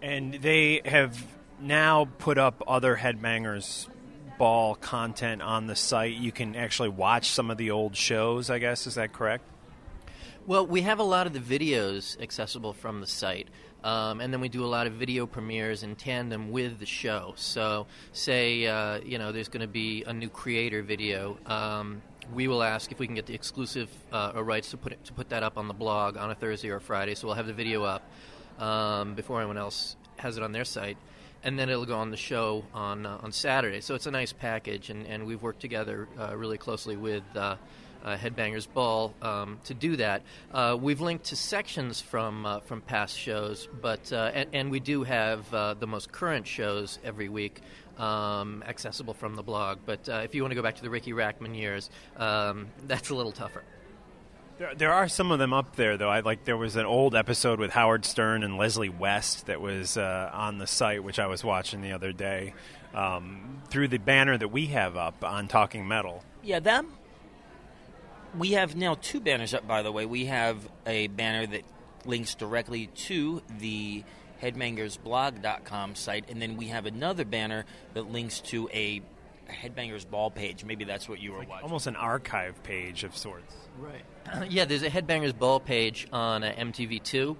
And 0.00 0.34
they 0.34 0.80
have 0.84 1.26
now 1.60 2.08
put 2.18 2.38
up 2.38 2.62
other 2.68 2.96
headbangers 2.96 3.88
ball 4.38 4.76
content 4.76 5.42
on 5.42 5.66
the 5.66 5.74
site. 5.74 6.14
You 6.14 6.30
can 6.30 6.54
actually 6.54 6.90
watch 6.90 7.30
some 7.30 7.50
of 7.50 7.58
the 7.58 7.72
old 7.72 7.96
shows. 7.96 8.50
I 8.50 8.60
guess 8.60 8.86
is 8.86 8.94
that 8.94 9.12
correct? 9.12 9.44
Well, 10.46 10.66
we 10.66 10.82
have 10.82 10.98
a 10.98 11.04
lot 11.04 11.26
of 11.26 11.34
the 11.34 11.40
videos 11.40 12.18
accessible 12.22 12.72
from 12.72 13.00
the 13.00 13.06
site. 13.06 13.48
Um, 13.84 14.20
and 14.20 14.32
then 14.32 14.40
we 14.40 14.48
do 14.48 14.64
a 14.64 14.66
lot 14.66 14.86
of 14.86 14.94
video 14.94 15.26
premieres 15.26 15.82
in 15.82 15.94
tandem 15.94 16.50
with 16.50 16.80
the 16.80 16.86
show. 16.86 17.34
So, 17.36 17.86
say 18.12 18.66
uh, 18.66 19.00
you 19.04 19.18
know 19.18 19.30
there's 19.30 19.48
going 19.48 19.60
to 19.60 19.68
be 19.68 20.04
a 20.04 20.12
new 20.12 20.28
Kreator 20.28 20.84
video. 20.84 21.38
Um, 21.46 22.02
we 22.34 22.48
will 22.48 22.62
ask 22.62 22.92
if 22.92 22.98
we 22.98 23.06
can 23.06 23.14
get 23.14 23.26
the 23.26 23.34
exclusive 23.34 23.88
uh, 24.12 24.32
rights 24.34 24.70
to 24.70 24.76
put 24.76 24.92
it, 24.92 25.04
to 25.04 25.12
put 25.12 25.28
that 25.30 25.42
up 25.42 25.56
on 25.56 25.68
the 25.68 25.74
blog 25.74 26.16
on 26.16 26.30
a 26.30 26.34
Thursday 26.34 26.70
or 26.70 26.80
Friday. 26.80 27.14
So 27.14 27.28
we'll 27.28 27.36
have 27.36 27.46
the 27.46 27.52
video 27.52 27.84
up 27.84 28.02
um, 28.58 29.14
before 29.14 29.38
anyone 29.38 29.58
else 29.58 29.96
has 30.16 30.36
it 30.36 30.42
on 30.42 30.50
their 30.50 30.64
site, 30.64 30.98
and 31.44 31.56
then 31.56 31.70
it'll 31.70 31.86
go 31.86 31.96
on 31.96 32.10
the 32.10 32.16
show 32.16 32.64
on 32.74 33.06
uh, 33.06 33.20
on 33.22 33.30
Saturday. 33.30 33.80
So 33.80 33.94
it's 33.94 34.06
a 34.06 34.10
nice 34.10 34.32
package, 34.32 34.90
and, 34.90 35.06
and 35.06 35.24
we've 35.24 35.40
worked 35.42 35.60
together 35.60 36.08
uh, 36.18 36.36
really 36.36 36.58
closely 36.58 36.96
with 36.96 37.22
uh, 38.04 38.16
Headbangers 38.16 38.66
Ball 38.72 39.14
um, 39.22 39.58
to 39.64 39.74
do 39.74 39.96
that. 39.96 40.22
Uh, 40.52 40.76
we've 40.80 41.00
linked 41.00 41.26
to 41.26 41.36
sections 41.36 42.00
from 42.00 42.46
uh, 42.46 42.60
from 42.60 42.80
past 42.80 43.18
shows, 43.18 43.68
but 43.80 44.12
uh, 44.12 44.30
and, 44.34 44.50
and, 44.52 44.70
we 44.70 44.80
do 44.80 45.02
have 45.04 45.52
uh, 45.52 45.74
the 45.74 45.86
most 45.86 46.12
current 46.12 46.46
shows 46.46 46.98
every 47.04 47.28
week 47.28 47.60
um, 47.98 48.62
accessible 48.66 49.14
from 49.14 49.34
the 49.34 49.42
blog. 49.42 49.78
But 49.84 50.08
uh, 50.08 50.20
if 50.24 50.34
you 50.34 50.42
want 50.42 50.52
to 50.52 50.56
go 50.56 50.62
back 50.62 50.76
to 50.76 50.82
the 50.82 50.90
Ricky 50.90 51.12
Rachtman 51.12 51.56
years, 51.56 51.90
um, 52.16 52.68
that's 52.86 53.10
a 53.10 53.14
little 53.14 53.32
tougher. 53.32 53.62
There, 54.58 54.74
there, 54.74 54.92
are 54.92 55.08
some 55.08 55.30
of 55.30 55.38
them 55.38 55.52
up 55.52 55.76
there, 55.76 55.96
though. 55.96 56.08
I 56.08 56.20
like 56.20 56.44
there 56.44 56.56
was 56.56 56.74
an 56.74 56.84
old 56.84 57.14
episode 57.14 57.60
with 57.60 57.70
Howard 57.70 58.04
Stern 58.04 58.42
and 58.42 58.56
Leslie 58.56 58.88
West 58.88 59.46
that 59.46 59.60
was 59.60 59.96
on 59.96 60.58
the 60.58 60.66
site, 60.66 61.04
which 61.04 61.20
I 61.20 61.26
was 61.26 61.44
watching 61.44 61.80
the 61.80 61.92
other 61.92 62.12
day. 62.12 62.54
Um, 62.94 63.62
through 63.68 63.88
the 63.88 63.98
banner 63.98 64.36
that 64.36 64.48
we 64.48 64.66
have 64.68 64.96
up 64.96 65.22
on 65.22 65.46
Talking 65.46 65.86
Metal. 65.86 66.24
Yeah, 66.42 66.58
them 66.58 66.97
we 68.36 68.52
have 68.52 68.76
now 68.76 68.94
two 68.94 69.20
banners 69.20 69.54
up, 69.54 69.66
by 69.66 69.82
the 69.82 69.92
way. 69.92 70.06
We 70.06 70.26
have 70.26 70.68
a 70.86 71.06
banner 71.08 71.46
that 71.46 71.62
links 72.04 72.34
directly 72.34 72.86
to 72.86 73.42
the 73.58 74.04
headbangersblog.com 74.42 75.94
site, 75.94 76.30
and 76.30 76.40
then 76.40 76.56
we 76.56 76.68
have 76.68 76.86
another 76.86 77.24
banner 77.24 77.64
that 77.94 78.10
links 78.10 78.40
to 78.40 78.68
a 78.72 79.02
Headbangers 79.48 80.08
Ball 80.08 80.30
page. 80.30 80.64
Maybe 80.64 80.84
that's 80.84 81.08
what 81.08 81.20
you 81.20 81.32
were 81.32 81.38
like 81.38 81.48
watching. 81.48 81.64
Almost 81.64 81.86
an 81.86 81.96
archive 81.96 82.62
page 82.62 83.04
of 83.04 83.16
sorts. 83.16 83.54
Right. 83.78 84.04
yeah, 84.50 84.64
there's 84.64 84.82
a 84.82 84.90
Headbangers 84.90 85.36
Ball 85.36 85.60
page 85.60 86.06
on 86.12 86.44
uh, 86.44 86.52
MTV2 86.58 87.36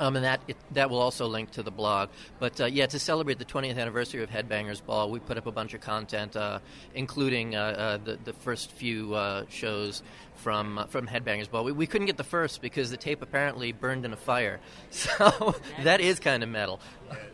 um, 0.00 0.16
and 0.16 0.24
that 0.24 0.40
it, 0.48 0.56
that 0.72 0.90
will 0.90 1.00
also 1.00 1.28
link 1.28 1.52
to 1.52 1.62
the 1.62 1.70
blog. 1.70 2.08
But 2.40 2.60
uh, 2.60 2.64
yeah, 2.64 2.86
to 2.86 2.98
celebrate 2.98 3.38
the 3.38 3.44
20th 3.44 3.78
anniversary 3.78 4.22
of 4.22 4.30
Headbangers 4.30 4.84
Ball, 4.84 5.10
we 5.10 5.20
put 5.20 5.36
up 5.36 5.46
a 5.46 5.52
bunch 5.52 5.74
of 5.74 5.82
content, 5.82 6.34
uh, 6.34 6.58
including 6.94 7.54
uh, 7.54 7.60
uh 7.60 7.96
the 7.98 8.18
the 8.24 8.32
first 8.32 8.72
few 8.72 9.14
uh, 9.14 9.44
shows 9.48 10.02
from 10.36 10.78
uh, 10.78 10.86
from 10.86 11.06
Headbangers 11.06 11.50
Ball. 11.50 11.64
We, 11.64 11.72
we 11.72 11.86
couldn't 11.86 12.06
get 12.06 12.16
the 12.16 12.24
first 12.24 12.62
because 12.62 12.90
the 12.90 12.96
tape 12.96 13.20
apparently 13.22 13.72
burned 13.72 14.04
in 14.04 14.12
a 14.12 14.16
fire, 14.16 14.58
so 14.90 15.54
that 15.84 16.00
is 16.00 16.18
kind 16.18 16.42
of 16.42 16.48
metal. 16.48 16.80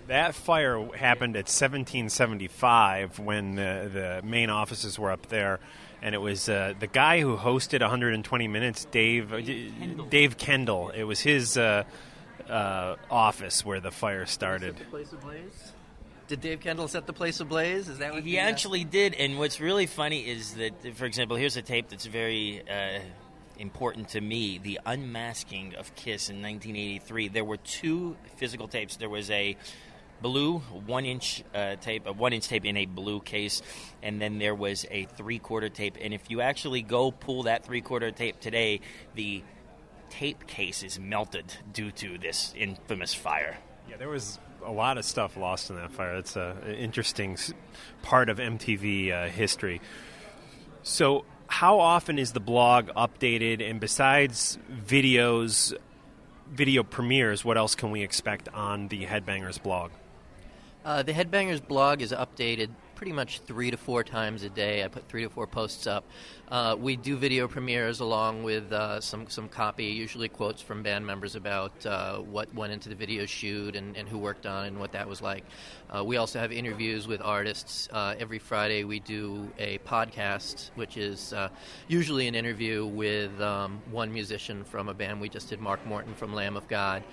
That 0.08 0.34
fire 0.34 0.84
happened 0.94 1.36
at 1.36 1.46
1775 1.46 3.18
when 3.18 3.56
the, 3.56 3.90
the 3.92 4.26
main 4.26 4.50
offices 4.50 4.98
were 4.98 5.10
up 5.10 5.26
there 5.26 5.60
and 6.02 6.14
it 6.14 6.18
was 6.18 6.48
uh, 6.48 6.74
the 6.78 6.86
guy 6.86 7.20
who 7.20 7.36
hosted 7.36 7.80
120 7.80 8.48
Minutes, 8.48 8.84
Dave 8.86 9.32
uh, 9.32 9.40
Kendall. 9.40 10.06
Dave 10.06 10.38
Kendall. 10.38 10.90
It 10.90 11.04
was 11.04 11.20
his 11.20 11.56
uh, 11.56 11.84
uh, 12.48 12.96
office 13.10 13.64
where 13.64 13.80
the 13.80 13.90
fire 13.90 14.26
started. 14.26 14.76
Did 16.28 16.40
Dave 16.40 16.60
Kendall 16.60 16.88
set 16.88 17.06
the 17.06 17.12
place 17.12 17.38
ablaze? 17.38 17.88
Is 17.88 17.98
that 17.98 18.12
what 18.12 18.24
He 18.24 18.32
the, 18.32 18.40
uh, 18.40 18.42
actually 18.42 18.82
did, 18.82 19.14
and 19.14 19.38
what's 19.38 19.60
really 19.60 19.86
funny 19.86 20.28
is 20.28 20.54
that, 20.54 20.96
for 20.96 21.04
example, 21.04 21.36
here's 21.36 21.56
a 21.56 21.62
tape 21.62 21.88
that's 21.88 22.06
very 22.06 22.62
uh, 22.68 22.98
important 23.58 24.08
to 24.10 24.20
me: 24.20 24.58
the 24.58 24.80
unmasking 24.84 25.76
of 25.76 25.94
Kiss 25.94 26.28
in 26.28 26.42
1983. 26.42 27.28
There 27.28 27.44
were 27.44 27.58
two 27.58 28.16
physical 28.36 28.66
tapes. 28.66 28.96
There 28.96 29.08
was 29.08 29.30
a 29.30 29.56
blue 30.20 30.58
one-inch 30.58 31.44
uh, 31.54 31.76
tape, 31.76 32.06
a 32.06 32.12
one-inch 32.12 32.48
tape 32.48 32.64
in 32.64 32.76
a 32.76 32.86
blue 32.86 33.20
case, 33.20 33.62
and 34.02 34.20
then 34.20 34.38
there 34.38 34.54
was 34.54 34.84
a 34.90 35.04
three-quarter 35.04 35.68
tape. 35.68 35.96
And 36.00 36.12
if 36.12 36.30
you 36.30 36.40
actually 36.40 36.82
go 36.82 37.12
pull 37.12 37.44
that 37.44 37.64
three-quarter 37.64 38.10
tape 38.10 38.40
today, 38.40 38.80
the 39.14 39.44
tape 40.10 40.46
case 40.46 40.82
is 40.82 40.98
melted 40.98 41.52
due 41.72 41.90
to 41.92 42.18
this 42.18 42.54
infamous 42.56 43.14
fire. 43.14 43.58
Yeah, 43.88 43.96
there 43.96 44.08
was 44.08 44.38
a 44.64 44.72
lot 44.72 44.98
of 44.98 45.04
stuff 45.04 45.36
lost 45.36 45.70
in 45.70 45.76
that 45.76 45.92
fire. 45.92 46.16
It's 46.16 46.36
an 46.36 46.56
interesting 46.64 47.38
part 48.02 48.28
of 48.28 48.38
MTV 48.38 49.12
uh, 49.12 49.28
history. 49.28 49.80
So, 50.82 51.24
how 51.48 51.78
often 51.78 52.18
is 52.18 52.32
the 52.32 52.40
blog 52.40 52.88
updated? 52.88 53.68
And 53.68 53.78
besides 53.78 54.58
videos, 54.70 55.72
video 56.50 56.82
premieres, 56.82 57.44
what 57.44 57.56
else 57.56 57.74
can 57.74 57.90
we 57.90 58.02
expect 58.02 58.48
on 58.48 58.88
the 58.88 59.06
Headbangers 59.06 59.62
blog? 59.62 59.92
Uh, 60.84 61.02
the 61.02 61.12
Headbangers 61.12 61.66
blog 61.66 62.02
is 62.02 62.12
updated 62.12 62.70
pretty 62.96 63.12
much 63.12 63.40
three 63.40 63.70
to 63.70 63.76
four 63.76 64.02
times 64.02 64.42
a 64.42 64.48
day. 64.48 64.82
I 64.82 64.88
put 64.88 65.06
three 65.06 65.22
to 65.22 65.28
four 65.28 65.46
posts 65.46 65.86
up. 65.86 66.04
Uh, 66.48 66.74
we 66.78 66.96
do 66.96 67.16
video 67.16 67.46
premieres 67.46 68.00
along 68.00 68.42
with 68.42 68.72
uh, 68.72 69.00
some 69.00 69.28
some 69.28 69.48
copy, 69.48 69.84
usually 69.84 70.28
quotes 70.28 70.62
from 70.62 70.82
band 70.82 71.06
members 71.06 71.36
about 71.36 71.84
uh, 71.84 72.16
what 72.16 72.52
went 72.54 72.72
into 72.72 72.88
the 72.88 72.94
video 72.94 73.26
shoot 73.26 73.76
and, 73.76 73.96
and 73.96 74.08
who 74.08 74.18
worked 74.18 74.46
on 74.46 74.64
it 74.64 74.68
and 74.68 74.80
what 74.80 74.92
that 74.92 75.06
was 75.06 75.20
like. 75.20 75.44
Uh, 75.94 76.02
we 76.02 76.16
also 76.16 76.38
have 76.38 76.50
interviews 76.50 77.06
with 77.06 77.20
artists. 77.20 77.88
Uh, 77.92 78.14
every 78.18 78.38
Friday 78.38 78.82
we 78.84 78.98
do 78.98 79.48
a 79.58 79.78
podcast, 79.78 80.70
which 80.74 80.96
is 80.96 81.32
uh, 81.34 81.48
usually 81.88 82.26
an 82.26 82.34
interview 82.34 82.86
with 82.86 83.38
um, 83.40 83.80
one 83.90 84.12
musician 84.12 84.64
from 84.64 84.88
a 84.88 84.94
band. 84.94 85.20
We 85.20 85.28
just 85.28 85.50
did 85.50 85.60
Mark 85.60 85.84
Morton 85.86 86.14
from 86.14 86.34
Lamb 86.34 86.56
of 86.56 86.66
God. 86.66 87.04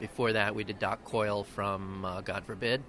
Before 0.00 0.32
that, 0.32 0.54
we 0.54 0.64
did 0.64 0.78
Doc 0.80 1.04
Coyle 1.04 1.44
from 1.44 2.06
God 2.24 2.44
Forbid. 2.44 2.82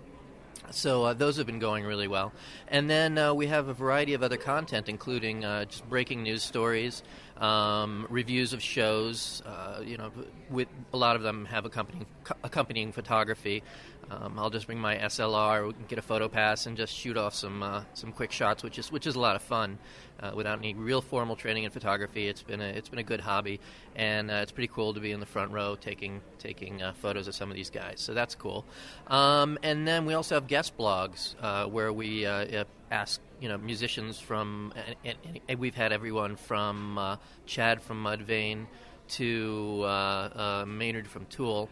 So 0.72 1.04
uh, 1.04 1.14
those 1.14 1.38
have 1.38 1.46
been 1.46 1.60
going 1.60 1.86
really 1.86 2.08
well, 2.08 2.34
and 2.68 2.90
then 2.90 3.18
uh, 3.18 3.34
we 3.34 3.48
have 3.48 3.68
a 3.68 3.74
variety 3.74 4.14
of 4.14 4.24
other 4.24 4.38
content, 4.38 4.90
including 4.90 5.46
uh, 5.46 5.66
just 5.66 5.88
breaking 5.88 6.24
news 6.24 6.42
stories, 6.44 7.04
um, 7.38 8.08
reviews 8.10 8.54
of 8.54 8.62
shows. 8.62 9.44
Uh, 9.46 9.82
you 9.84 9.98
know, 9.98 10.12
with 10.50 10.68
a 10.94 10.98
lot 10.98 11.16
of 11.16 11.22
them 11.22 11.46
have 11.46 11.66
accompanying 11.66 12.06
accompanying 12.44 12.92
photography. 12.92 13.64
Um, 14.10 14.38
I'll 14.38 14.50
just 14.50 14.68
bring 14.68 14.80
my 14.80 14.96
SLR, 14.98 15.68
we 15.68 15.74
can 15.74 15.86
get 15.88 16.00
a 16.00 16.04
photo 16.04 16.28
pass, 16.28 16.66
and 16.66 16.78
just 16.78 16.94
shoot 16.94 17.18
off 17.18 17.34
some 17.34 17.64
uh, 17.64 17.84
some 17.94 18.12
quick 18.12 18.32
shots, 18.32 18.64
which 18.64 18.78
is 18.78 18.92
which 18.92 19.08
is 19.08 19.16
a 19.16 19.20
lot 19.20 19.36
of 19.36 19.42
fun. 19.42 19.78
Uh, 20.20 20.32
without 20.36 20.58
any 20.58 20.74
real 20.74 21.02
formal 21.02 21.36
training 21.36 21.64
in 21.64 21.72
photography, 21.72 22.28
it's 22.28 22.44
been 22.44 22.62
a 22.62 22.66
it's 22.66 22.90
been 22.90 23.00
a 23.00 23.04
good 23.04 23.20
hobby, 23.20 23.60
and 23.96 24.30
uh, 24.30 24.36
it's 24.36 24.52
pretty 24.52 24.72
cool 24.74 24.94
to 24.94 25.00
be 25.00 25.12
in 25.12 25.20
the 25.20 25.26
front 25.26 25.52
row 25.52 25.76
taking 25.76 26.22
taking 26.40 26.82
uh, 26.82 26.94
photos 26.94 27.28
of 27.28 27.36
some 27.36 27.50
of 27.50 27.56
these 27.56 27.70
guys. 27.70 28.00
So 28.00 28.14
that's 28.14 28.36
cool. 28.36 28.66
Um, 29.08 29.58
and 29.64 29.88
then 29.88 30.06
we 30.06 30.14
also 30.14 30.36
have 30.36 30.48
guest 30.48 30.78
blogs 30.78 31.36
uh, 31.42 31.66
where 31.66 31.92
we 31.92 32.26
uh, 32.26 32.64
ask 32.92 33.20
you 33.40 33.50
know 33.50 33.58
musicians 33.58 34.20
from, 34.20 34.74
and, 35.04 35.18
and, 35.50 35.60
we've 35.60 35.76
had 35.76 35.92
everyone 35.92 36.36
from 36.36 37.18
Chad 37.46 37.82
from 37.82 38.04
Mudvayne 38.04 38.68
to 39.10 40.66
Maynard 40.68 41.08
from 41.08 41.26
Tool. 41.26 41.70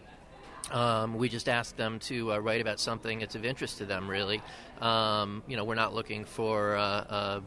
Um, 0.69 1.15
we 1.15 1.27
just 1.27 1.49
ask 1.49 1.75
them 1.75 1.99
to 1.99 2.33
uh, 2.33 2.37
write 2.37 2.61
about 2.61 2.79
something 2.79 3.19
that's 3.19 3.35
of 3.35 3.45
interest 3.45 3.79
to 3.79 3.85
them. 3.85 4.09
Really, 4.09 4.41
um, 4.79 5.43
you 5.47 5.57
know, 5.57 5.63
we're 5.63 5.75
not 5.75 5.93
looking 5.93 6.23
for 6.23 6.75
uh, 6.75 6.81
uh, 6.81 7.41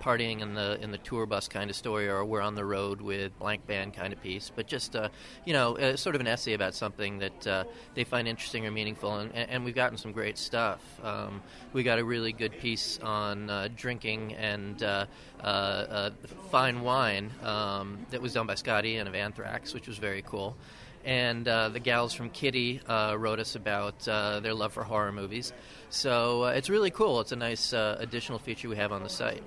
partying 0.00 0.40
in 0.40 0.54
the 0.54 0.80
in 0.80 0.90
the 0.90 0.98
tour 0.98 1.26
bus 1.26 1.48
kind 1.48 1.68
of 1.68 1.76
story, 1.76 2.08
or 2.08 2.24
we're 2.24 2.40
on 2.40 2.54
the 2.54 2.64
road 2.64 3.02
with 3.02 3.38
blank 3.38 3.66
band 3.66 3.92
kind 3.92 4.12
of 4.12 4.22
piece. 4.22 4.50
But 4.54 4.66
just 4.66 4.96
uh, 4.96 5.08
you 5.44 5.52
know, 5.52 5.76
uh, 5.76 5.96
sort 5.96 6.14
of 6.14 6.20
an 6.20 6.26
essay 6.26 6.54
about 6.54 6.74
something 6.74 7.18
that 7.18 7.46
uh, 7.46 7.64
they 7.94 8.04
find 8.04 8.26
interesting 8.26 8.66
or 8.66 8.70
meaningful. 8.70 9.14
And, 9.16 9.34
and 9.34 9.64
we've 9.64 9.74
gotten 9.74 9.98
some 9.98 10.12
great 10.12 10.38
stuff. 10.38 10.80
Um, 11.04 11.42
we 11.72 11.82
got 11.82 11.98
a 11.98 12.04
really 12.04 12.32
good 12.32 12.58
piece 12.60 12.98
on 13.00 13.70
drinking 13.76 14.34
and 14.34 14.80
fine 16.50 16.80
wine 16.80 17.30
um, 17.42 18.06
that 18.10 18.22
was 18.22 18.32
done 18.32 18.46
by 18.46 18.54
Scott 18.54 18.86
Ian 18.86 19.06
of 19.06 19.14
Anthrax, 19.14 19.74
which 19.74 19.86
was 19.86 19.98
very 19.98 20.22
cool 20.22 20.56
and 21.04 21.46
uh, 21.48 21.68
the 21.70 21.80
gals 21.80 22.12
from 22.12 22.30
Kitty 22.30 22.80
uh, 22.86 23.16
wrote 23.18 23.38
us 23.38 23.54
about 23.54 24.06
uh, 24.08 24.40
their 24.40 24.54
love 24.54 24.72
for 24.72 24.84
horror 24.84 25.12
movies. 25.12 25.52
So 25.88 26.44
uh, 26.44 26.48
it's 26.48 26.70
really 26.70 26.90
cool. 26.90 27.20
It's 27.20 27.32
a 27.32 27.36
nice 27.36 27.72
uh, 27.72 27.96
additional 27.98 28.38
feature 28.38 28.68
we 28.68 28.76
have 28.76 28.92
on 28.92 29.02
the 29.02 29.08
site. 29.08 29.42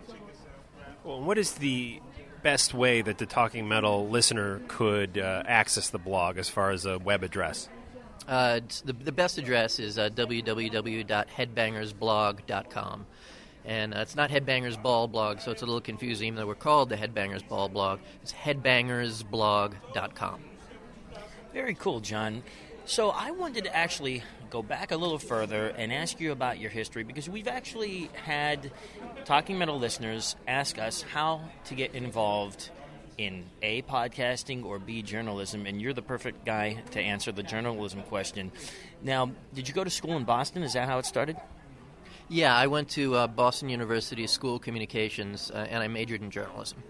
Well, 1.03 1.21
what 1.21 1.37
is 1.37 1.53
the 1.53 2.01
best 2.41 2.73
way 2.73 3.01
that 3.01 3.17
the 3.17 3.25
Talking 3.25 3.67
Metal 3.67 4.07
listener 4.07 4.61
could 4.67 5.17
uh, 5.17 5.43
access 5.45 5.89
the 5.89 5.99
blog 5.99 6.37
as 6.37 6.49
far 6.49 6.71
as 6.71 6.85
a 6.85 6.99
web 6.99 7.23
address? 7.23 7.69
Uh, 8.27 8.59
the, 8.85 8.93
the 8.93 9.11
best 9.11 9.37
address 9.37 9.79
is 9.79 9.97
uh, 9.97 10.09
www.headbangersblog.com. 10.09 13.05
And 13.65 13.93
uh, 13.93 13.99
it's 13.99 14.15
not 14.15 14.29
Headbangers 14.29 14.81
Ball 14.81 15.07
blog, 15.07 15.39
so 15.39 15.51
it's 15.51 15.61
a 15.61 15.65
little 15.65 15.81
confusing, 15.81 16.27
even 16.27 16.37
though 16.37 16.47
we're 16.47 16.55
called 16.55 16.89
the 16.89 16.97
Headbangers 16.97 17.47
Ball 17.47 17.69
blog. 17.69 17.99
It's 18.21 18.33
headbangersblog.com. 18.33 20.43
Very 21.53 21.75
cool, 21.75 21.99
John. 21.99 22.41
So 22.85 23.11
I 23.11 23.31
wanted 23.31 23.65
to 23.65 23.75
actually 23.75 24.23
go 24.49 24.63
back 24.63 24.91
a 24.91 24.97
little 24.97 25.19
further 25.19 25.67
and 25.67 25.93
ask 25.93 26.19
you 26.19 26.31
about 26.31 26.59
your 26.59 26.71
history 26.71 27.03
because 27.03 27.29
we've 27.29 27.47
actually 27.47 28.09
had 28.25 28.71
Talking 29.25 29.57
Metal 29.57 29.77
listeners 29.77 30.35
ask 30.47 30.79
us 30.79 31.03
how 31.03 31.41
to 31.65 31.75
get 31.75 31.93
involved 31.93 32.71
in 33.19 33.45
A, 33.61 33.83
podcasting, 33.83 34.65
or 34.65 34.79
B, 34.79 35.03
journalism, 35.03 35.67
and 35.67 35.79
you're 35.79 35.93
the 35.93 36.01
perfect 36.01 36.43
guy 36.43 36.81
to 36.91 36.99
answer 36.99 37.31
the 37.31 37.43
journalism 37.43 38.01
question. 38.01 38.51
Now, 39.03 39.31
did 39.53 39.67
you 39.67 39.75
go 39.75 39.83
to 39.83 39.89
school 39.91 40.17
in 40.17 40.23
Boston? 40.23 40.63
Is 40.63 40.73
that 40.73 40.89
how 40.89 40.97
it 40.97 41.05
started? 41.05 41.37
Yeah, 42.29 42.55
I 42.55 42.65
went 42.65 42.89
to 42.91 43.15
uh, 43.15 43.27
Boston 43.27 43.69
University 43.69 44.25
School 44.25 44.55
of 44.55 44.61
Communications, 44.63 45.51
uh, 45.51 45.67
and 45.69 45.83
I 45.83 45.87
majored 45.87 46.21
in 46.21 46.31
journalism. 46.31 46.81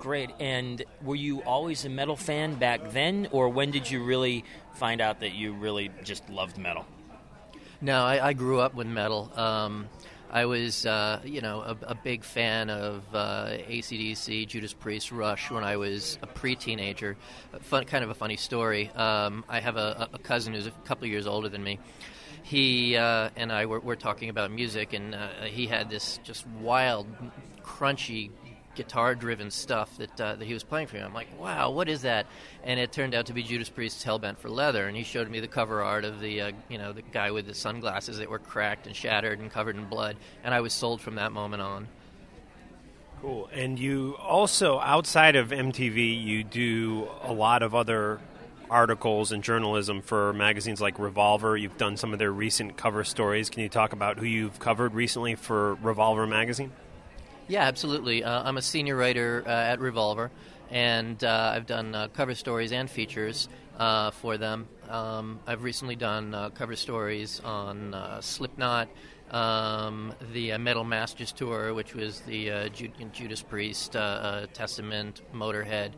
Great. 0.00 0.30
And 0.40 0.82
were 1.02 1.14
you 1.14 1.42
always 1.42 1.84
a 1.84 1.90
metal 1.90 2.16
fan 2.16 2.54
back 2.54 2.92
then, 2.92 3.28
or 3.32 3.50
when 3.50 3.70
did 3.70 3.90
you 3.90 4.02
really 4.02 4.44
find 4.72 5.02
out 5.02 5.20
that 5.20 5.34
you 5.34 5.52
really 5.52 5.90
just 6.02 6.28
loved 6.30 6.56
metal? 6.56 6.86
No, 7.82 8.02
I, 8.02 8.28
I 8.28 8.32
grew 8.32 8.60
up 8.60 8.74
with 8.74 8.86
metal. 8.86 9.30
Um, 9.36 9.90
I 10.30 10.46
was, 10.46 10.86
uh, 10.86 11.20
you 11.22 11.42
know, 11.42 11.60
a, 11.60 11.76
a 11.88 11.94
big 11.94 12.24
fan 12.24 12.70
of 12.70 13.04
uh, 13.14 13.48
ACDC, 13.68 14.48
Judas 14.48 14.72
Priest, 14.72 15.12
Rush 15.12 15.50
when 15.50 15.64
I 15.64 15.76
was 15.76 16.18
a 16.22 16.26
pre-teenager. 16.26 17.18
Fun, 17.60 17.84
kind 17.84 18.02
of 18.02 18.08
a 18.08 18.14
funny 18.14 18.36
story. 18.36 18.88
Um, 18.90 19.44
I 19.50 19.60
have 19.60 19.76
a, 19.76 20.08
a 20.14 20.18
cousin 20.18 20.54
who's 20.54 20.66
a 20.66 20.70
couple 20.86 21.06
years 21.08 21.26
older 21.26 21.50
than 21.50 21.62
me. 21.62 21.78
He 22.42 22.96
uh, 22.96 23.28
and 23.36 23.52
I 23.52 23.66
were, 23.66 23.80
were 23.80 23.96
talking 23.96 24.30
about 24.30 24.50
music, 24.50 24.94
and 24.94 25.14
uh, 25.14 25.28
he 25.44 25.66
had 25.66 25.90
this 25.90 26.18
just 26.24 26.46
wild, 26.46 27.06
crunchy 27.62 28.30
guitar-driven 28.80 29.50
stuff 29.50 29.94
that 29.98 30.20
uh, 30.20 30.34
that 30.36 30.44
he 30.44 30.54
was 30.54 30.62
playing 30.62 30.86
for 30.86 30.96
me. 30.96 31.02
I'm 31.02 31.12
like, 31.12 31.28
wow, 31.38 31.70
what 31.70 31.88
is 31.88 32.02
that? 32.02 32.26
And 32.64 32.80
it 32.80 32.92
turned 32.92 33.14
out 33.14 33.26
to 33.26 33.34
be 33.34 33.42
Judas 33.42 33.68
Priest's 33.68 34.02
"Hellbent 34.02 34.38
for 34.38 34.48
Leather," 34.48 34.88
and 34.88 34.96
he 34.96 35.02
showed 35.02 35.28
me 35.30 35.40
the 35.40 35.48
cover 35.48 35.82
art 35.82 36.04
of 36.04 36.20
the 36.20 36.40
uh, 36.40 36.52
you 36.68 36.78
know 36.78 36.92
the 36.92 37.02
guy 37.02 37.30
with 37.30 37.46
the 37.46 37.54
sunglasses 37.54 38.18
that 38.18 38.30
were 38.30 38.38
cracked 38.38 38.86
and 38.86 38.96
shattered 38.96 39.38
and 39.38 39.50
covered 39.50 39.76
in 39.76 39.84
blood, 39.84 40.16
and 40.42 40.54
I 40.54 40.60
was 40.60 40.72
sold 40.72 41.00
from 41.02 41.16
that 41.16 41.32
moment 41.32 41.62
on. 41.62 41.88
Cool. 43.20 43.50
And 43.52 43.78
you 43.78 44.16
also, 44.18 44.80
outside 44.80 45.36
of 45.36 45.48
MTV, 45.48 46.24
you 46.24 46.42
do 46.42 47.06
a 47.22 47.34
lot 47.34 47.62
of 47.62 47.74
other 47.74 48.18
articles 48.70 49.30
and 49.30 49.44
journalism 49.44 50.00
for 50.00 50.32
magazines 50.32 50.80
like 50.80 50.98
Revolver. 50.98 51.54
You've 51.54 51.76
done 51.76 51.98
some 51.98 52.14
of 52.14 52.18
their 52.18 52.32
recent 52.32 52.78
cover 52.78 53.04
stories. 53.04 53.50
Can 53.50 53.62
you 53.62 53.68
talk 53.68 53.92
about 53.92 54.18
who 54.18 54.24
you've 54.24 54.58
covered 54.58 54.94
recently 54.94 55.34
for 55.34 55.74
Revolver 55.74 56.26
magazine? 56.26 56.72
Yeah, 57.50 57.64
absolutely. 57.64 58.22
Uh, 58.22 58.44
I'm 58.44 58.58
a 58.58 58.62
senior 58.62 58.94
writer 58.94 59.42
uh, 59.44 59.50
at 59.50 59.80
Revolver, 59.80 60.30
and 60.70 61.22
uh, 61.24 61.50
I've 61.56 61.66
done 61.66 61.96
uh, 61.96 62.06
cover 62.06 62.36
stories 62.36 62.70
and 62.70 62.88
features 62.88 63.48
uh, 63.76 64.12
for 64.12 64.38
them. 64.38 64.68
Um, 64.88 65.40
I've 65.48 65.64
recently 65.64 65.96
done 65.96 66.32
uh, 66.32 66.50
cover 66.50 66.76
stories 66.76 67.40
on 67.40 67.96
Slipknot, 68.20 68.88
um, 69.32 70.14
the 70.32 70.56
Metal 70.58 70.84
Masters 70.84 71.32
tour, 71.32 71.74
which 71.74 71.92
was 71.92 72.20
the 72.20 72.70
Ju- 72.72 72.92
Judas 73.12 73.42
Priest, 73.42 73.94
Testament, 74.54 75.20
Motorhead, 75.34 75.90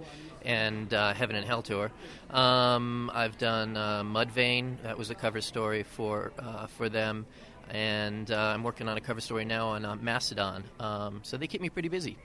and 0.46 0.90
Heaven 0.90 1.36
and 1.36 1.44
Hell 1.44 1.60
tour. 1.60 1.92
Um, 2.30 3.10
I've 3.12 3.36
done 3.36 3.74
Mudvayne. 3.74 4.82
That 4.84 4.96
was 4.96 5.10
a 5.10 5.14
cover 5.14 5.42
story 5.42 5.82
for 5.82 6.32
for 6.78 6.88
them. 6.88 7.26
And 7.70 8.30
uh, 8.30 8.36
I'm 8.36 8.62
working 8.62 8.88
on 8.88 8.96
a 8.96 9.00
cover 9.00 9.20
story 9.20 9.44
now 9.44 9.68
on 9.68 9.84
uh, 9.84 9.96
Mastodon. 9.96 10.64
Um, 10.80 11.20
so 11.22 11.36
they 11.36 11.46
keep 11.46 11.60
me 11.60 11.70
pretty 11.70 11.88
busy. 11.88 12.16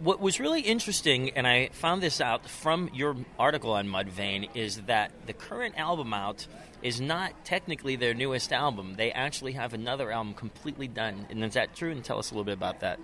What 0.00 0.20
was 0.20 0.40
really 0.40 0.60
interesting, 0.60 1.30
and 1.30 1.46
I 1.46 1.68
found 1.72 2.02
this 2.02 2.20
out 2.20 2.48
from 2.48 2.90
your 2.92 3.16
article 3.38 3.72
on 3.72 3.86
Mudvayne, 3.86 4.48
is 4.54 4.82
that 4.82 5.12
the 5.26 5.32
current 5.32 5.76
album 5.78 6.12
out 6.12 6.46
is 6.82 7.00
not 7.00 7.32
technically 7.44 7.96
their 7.96 8.12
newest 8.12 8.52
album. 8.52 8.94
They 8.96 9.12
actually 9.12 9.52
have 9.52 9.72
another 9.72 10.10
album 10.10 10.34
completely 10.34 10.88
done. 10.88 11.26
And 11.30 11.42
is 11.42 11.54
that 11.54 11.74
true? 11.74 11.90
And 11.90 12.04
tell 12.04 12.18
us 12.18 12.30
a 12.30 12.34
little 12.34 12.44
bit 12.44 12.54
about 12.54 12.80
that. 12.80 13.00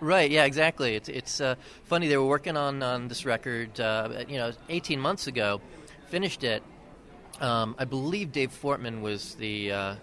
Right. 0.00 0.30
Yeah. 0.30 0.44
Exactly. 0.44 0.96
It's 0.96 1.08
it's 1.08 1.40
uh, 1.40 1.54
funny. 1.84 2.08
They 2.08 2.16
were 2.16 2.26
working 2.26 2.56
on 2.56 2.82
on 2.82 3.06
this 3.06 3.24
record, 3.24 3.80
uh, 3.80 4.24
you 4.28 4.36
know, 4.36 4.52
18 4.68 5.00
months 5.00 5.28
ago. 5.28 5.60
Finished 6.08 6.42
it. 6.42 6.62
Um, 7.40 7.76
I 7.78 7.84
believe 7.84 8.32
Dave 8.32 8.50
Fortman 8.50 9.00
was 9.00 9.36
the 9.36 9.72
uh, 9.72 9.94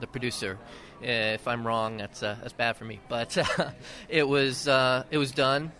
the 0.00 0.06
producer. 0.06 0.58
If 1.00 1.46
I'm 1.46 1.66
wrong, 1.66 1.96
that's 1.98 2.22
uh, 2.22 2.36
that's 2.40 2.52
bad 2.52 2.76
for 2.76 2.84
me. 2.84 3.00
But 3.08 3.36
it 4.08 4.26
was 4.26 4.66
uh, 4.66 5.04
it 5.10 5.18
was 5.18 5.30
done. 5.30 5.72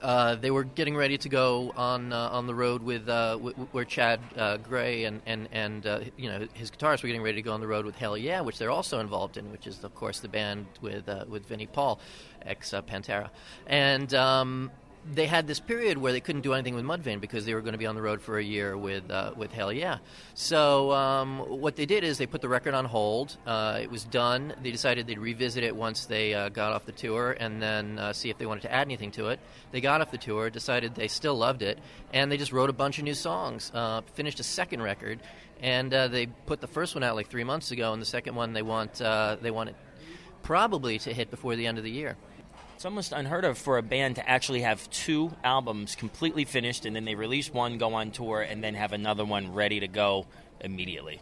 Uh, 0.00 0.34
they 0.34 0.50
were 0.50 0.64
getting 0.64 0.96
ready 0.96 1.16
to 1.16 1.28
go 1.28 1.72
on 1.76 2.12
uh, 2.12 2.28
on 2.32 2.46
the 2.48 2.54
road 2.54 2.82
with 2.82 3.06
w- 3.06 3.54
where 3.70 3.84
Chad 3.84 4.20
Gray 4.64 5.04
and 5.04 5.20
and 5.26 5.48
and 5.52 6.10
you 6.16 6.28
know 6.28 6.48
his 6.54 6.70
guitarists 6.70 7.02
were 7.02 7.08
getting 7.08 7.22
ready 7.22 7.36
to 7.36 7.42
go 7.42 7.52
on 7.52 7.60
the 7.60 7.68
road 7.68 7.84
with 7.84 7.94
Hell 7.96 8.16
Yeah, 8.16 8.40
which 8.40 8.58
they're 8.58 8.70
also 8.70 8.98
involved 9.00 9.36
in, 9.36 9.52
which 9.52 9.66
is 9.66 9.84
of 9.84 9.94
course 9.94 10.20
the 10.20 10.28
band 10.28 10.66
with 10.80 11.08
with 11.28 11.46
Vinnie 11.46 11.66
Paul, 11.68 12.00
ex 12.44 12.70
Pantera, 12.72 13.30
and 13.66 14.12
um, 14.14 14.70
they 15.10 15.26
had 15.26 15.46
this 15.46 15.58
period 15.58 15.98
where 15.98 16.12
they 16.12 16.20
couldn't 16.20 16.42
do 16.42 16.54
anything 16.54 16.74
with 16.74 16.84
Mudvayne 16.84 17.20
because 17.20 17.44
they 17.44 17.54
were 17.54 17.60
going 17.60 17.72
to 17.72 17.78
be 17.78 17.86
on 17.86 17.96
the 17.96 18.02
road 18.02 18.22
for 18.22 18.38
a 18.38 18.42
year 18.42 18.76
with 18.76 19.10
uh, 19.10 19.32
with 19.36 19.52
Hell 19.52 19.72
Yeah. 19.72 19.98
So 20.34 20.92
um, 20.92 21.38
what 21.38 21.74
they 21.76 21.86
did 21.86 22.04
is 22.04 22.18
they 22.18 22.26
put 22.26 22.40
the 22.40 22.48
record 22.48 22.74
on 22.74 22.84
hold. 22.84 23.36
Uh, 23.44 23.80
it 23.82 23.90
was 23.90 24.04
done. 24.04 24.54
They 24.62 24.70
decided 24.70 25.06
they'd 25.06 25.18
revisit 25.18 25.64
it 25.64 25.74
once 25.74 26.06
they 26.06 26.34
uh, 26.34 26.50
got 26.50 26.72
off 26.72 26.86
the 26.86 26.92
tour 26.92 27.36
and 27.38 27.60
then 27.60 27.98
uh, 27.98 28.12
see 28.12 28.30
if 28.30 28.38
they 28.38 28.46
wanted 28.46 28.62
to 28.62 28.72
add 28.72 28.86
anything 28.86 29.10
to 29.12 29.28
it. 29.28 29.40
They 29.72 29.80
got 29.80 30.00
off 30.00 30.10
the 30.12 30.18
tour, 30.18 30.50
decided 30.50 30.94
they 30.94 31.08
still 31.08 31.34
loved 31.34 31.62
it, 31.62 31.78
and 32.12 32.30
they 32.30 32.36
just 32.36 32.52
wrote 32.52 32.70
a 32.70 32.74
bunch 32.74 32.98
of 32.98 33.04
new 33.04 33.14
songs. 33.14 33.72
Uh, 33.74 34.02
finished 34.14 34.38
a 34.38 34.44
second 34.44 34.82
record, 34.82 35.18
and 35.60 35.92
uh, 35.92 36.08
they 36.08 36.26
put 36.26 36.60
the 36.60 36.68
first 36.68 36.94
one 36.94 37.02
out 37.02 37.16
like 37.16 37.28
three 37.28 37.44
months 37.44 37.72
ago, 37.72 37.92
and 37.92 38.00
the 38.00 38.06
second 38.06 38.36
one 38.36 38.52
they 38.52 38.62
want 38.62 38.94
they 38.94 39.50
want 39.50 39.70
it 39.70 39.76
probably 40.42 40.98
to 40.98 41.12
hit 41.12 41.30
before 41.30 41.56
the 41.56 41.66
end 41.66 41.78
of 41.78 41.84
the 41.84 41.90
year. 41.90 42.16
It's 42.74 42.84
almost 42.84 43.12
unheard 43.12 43.44
of 43.44 43.58
for 43.58 43.78
a 43.78 43.82
band 43.82 44.16
to 44.16 44.28
actually 44.28 44.62
have 44.62 44.90
two 44.90 45.32
albums 45.44 45.94
completely 45.94 46.44
finished 46.44 46.84
and 46.84 46.96
then 46.96 47.04
they 47.04 47.14
release 47.14 47.52
one, 47.52 47.78
go 47.78 47.94
on 47.94 48.10
tour, 48.10 48.42
and 48.42 48.62
then 48.62 48.74
have 48.74 48.92
another 48.92 49.24
one 49.24 49.54
ready 49.54 49.80
to 49.80 49.88
go 49.88 50.26
immediately. 50.60 51.20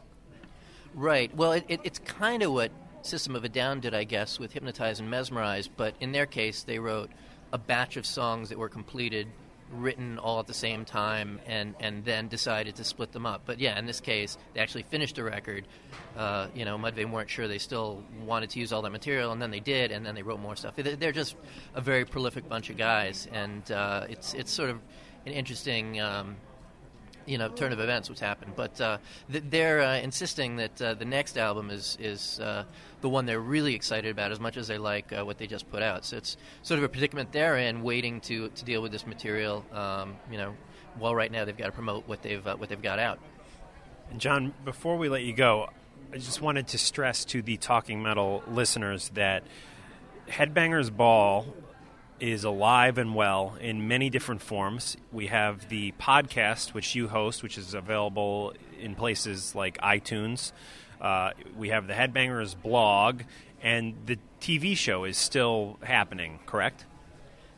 Right. 0.95 1.35
Well, 1.35 1.53
it, 1.53 1.65
it, 1.69 1.81
it's 1.85 1.99
kind 1.99 2.43
of 2.43 2.53
what 2.53 2.73
System 3.03 3.35
of 3.37 3.45
a 3.45 3.49
Down 3.49 3.81
did, 3.81 3.95
I 3.95 4.05
guess, 4.05 4.39
with 4.39 4.53
Hypnotize 4.53 5.01
and 5.01 5.11
Mesmerize, 5.11 5.69
but 5.69 5.95
in 6.01 6.13
their 6.13 6.27
case, 6.27 6.63
they 6.65 6.79
wrote 6.79 7.11
a 7.53 7.59
batch 7.59 7.97
of 7.97 8.05
songs 8.05 8.51
that 8.51 8.59
were 8.59 8.69
completed, 8.69 9.27
written 9.71 10.19
all 10.19 10.41
at 10.41 10.47
the 10.47 10.55
same 10.55 10.85
time, 10.85 11.41
and, 11.47 11.75
and 11.81 12.05
then 12.05 12.29
decided 12.29 12.77
to 12.77 12.85
split 12.85 13.13
them 13.13 13.25
up. 13.27 13.43
But 13.47 13.61
yeah, 13.61 13.79
in 13.79 13.87
this 13.87 14.01
case, 14.01 14.37
they 14.55 14.61
actually 14.61 14.83
finished 14.85 15.19
a 15.19 15.25
record. 15.25 15.67
Uh, 16.17 16.49
you 16.55 16.65
know, 16.65 16.77
Mudvayne 16.77 17.11
weren't 17.13 17.31
sure 17.31 17.47
they 17.49 17.59
still 17.59 18.03
wanted 18.27 18.51
to 18.51 18.59
use 18.61 18.73
all 18.73 18.83
that 18.83 18.91
material, 18.91 19.33
and 19.33 19.41
then 19.41 19.51
they 19.51 19.61
did, 19.61 19.93
and 19.93 20.05
then 20.05 20.15
they 20.15 20.23
wrote 20.23 20.41
more 20.41 20.57
stuff. 20.57 20.75
They- 20.77 20.95
They're 20.97 21.13
just 21.13 21.37
a 21.75 21.81
very 21.81 22.05
prolific 22.05 22.49
bunch 22.49 22.69
of 22.71 22.77
guys, 22.77 23.29
and 23.33 23.71
uh, 23.71 24.07
it's 24.09 24.35
it's 24.35 24.51
sort 24.53 24.71
of 24.71 24.79
an 25.27 25.33
interesting. 25.33 26.01
Um, 26.01 26.37
you 27.31 27.39
know 27.39 27.49
turn 27.49 27.73
of 27.73 27.79
events 27.79 28.09
what's 28.09 28.21
happened. 28.21 28.55
But 28.57 28.81
uh, 28.81 28.99
th- 29.31 29.45
they're 29.49 29.81
uh, 29.81 29.99
insisting 29.99 30.57
that 30.57 30.83
uh, 30.83 30.95
the 30.95 31.05
next 31.05 31.39
album 31.39 31.71
is 31.71 31.97
is 32.01 32.41
uh, 32.41 32.65
the 33.01 33.09
one 33.09 33.25
they're 33.25 33.41
really 33.41 33.75
excited 33.75 34.11
about 34.11 34.33
as 34.33 34.41
much 34.41 34.57
as 34.57 34.67
they 34.67 34.79
like 34.79 35.13
uh, 35.13 35.25
what 35.25 35.39
they 35.39 35.47
just 35.47 35.71
put 35.71 35.83
out. 35.83 36.05
So 36.05 36.17
it's 36.17 36.37
sort 36.63 36.79
of 36.79 36.85
a 36.85 36.89
predicament 36.89 37.31
they're 37.31 37.57
in 37.57 37.83
waiting 37.83 38.21
to 38.23 38.49
to 38.49 38.65
deal 38.65 38.83
with 38.83 38.91
this 38.91 39.07
material 39.07 39.65
um, 39.73 40.17
you 40.31 40.39
know 40.39 40.55
while 40.99 41.15
right 41.15 41.31
now 41.31 41.45
they've 41.45 41.57
got 41.57 41.67
to 41.67 41.73
promote 41.73 42.09
what 42.09 42.23
they've 42.23 42.45
uh, 42.45 42.57
what 42.57 42.69
they've 42.69 42.83
got 42.83 42.99
out. 42.99 43.21
And 44.11 44.21
John, 44.21 44.53
before 44.65 44.97
we 44.99 45.09
let 45.09 45.23
you 45.23 45.33
go, 45.33 45.71
I 46.13 46.19
just 46.19 46.43
wanted 46.43 46.67
to 46.69 46.79
stress 46.79 47.25
to 47.27 47.43
the 47.43 47.57
Talking 47.57 48.03
Metal 48.03 48.43
listeners 48.49 49.11
that 49.11 49.45
Headbangers 50.29 50.95
Ball 50.95 51.47
is 52.21 52.45
alive 52.45 52.99
and 52.99 53.15
well 53.15 53.57
in 53.61 53.89
many 53.89 54.11
different 54.11 54.43
forms. 54.43 54.97
We 55.11 55.29
have 55.29 55.69
the 55.69 55.93
podcast, 56.01 56.75
which 56.75 56.95
you 56.95 57.09
host, 57.09 57.43
which 57.43 57.59
is 57.59 57.75
available 57.75 58.53
in 58.79 58.95
places 58.95 59.55
like 59.55 59.79
iTunes. 59.79 60.53
Uh, 61.01 61.31
we 61.57 61.71
have 61.71 61.87
the 61.87 61.95
Headbangers 61.95 62.55
blog, 62.61 63.23
and 63.63 63.95
the 64.07 64.19
TV 64.41 64.77
show 64.77 65.05
is 65.05 65.17
still 65.17 65.79
happening, 65.83 66.41
correct? 66.47 66.85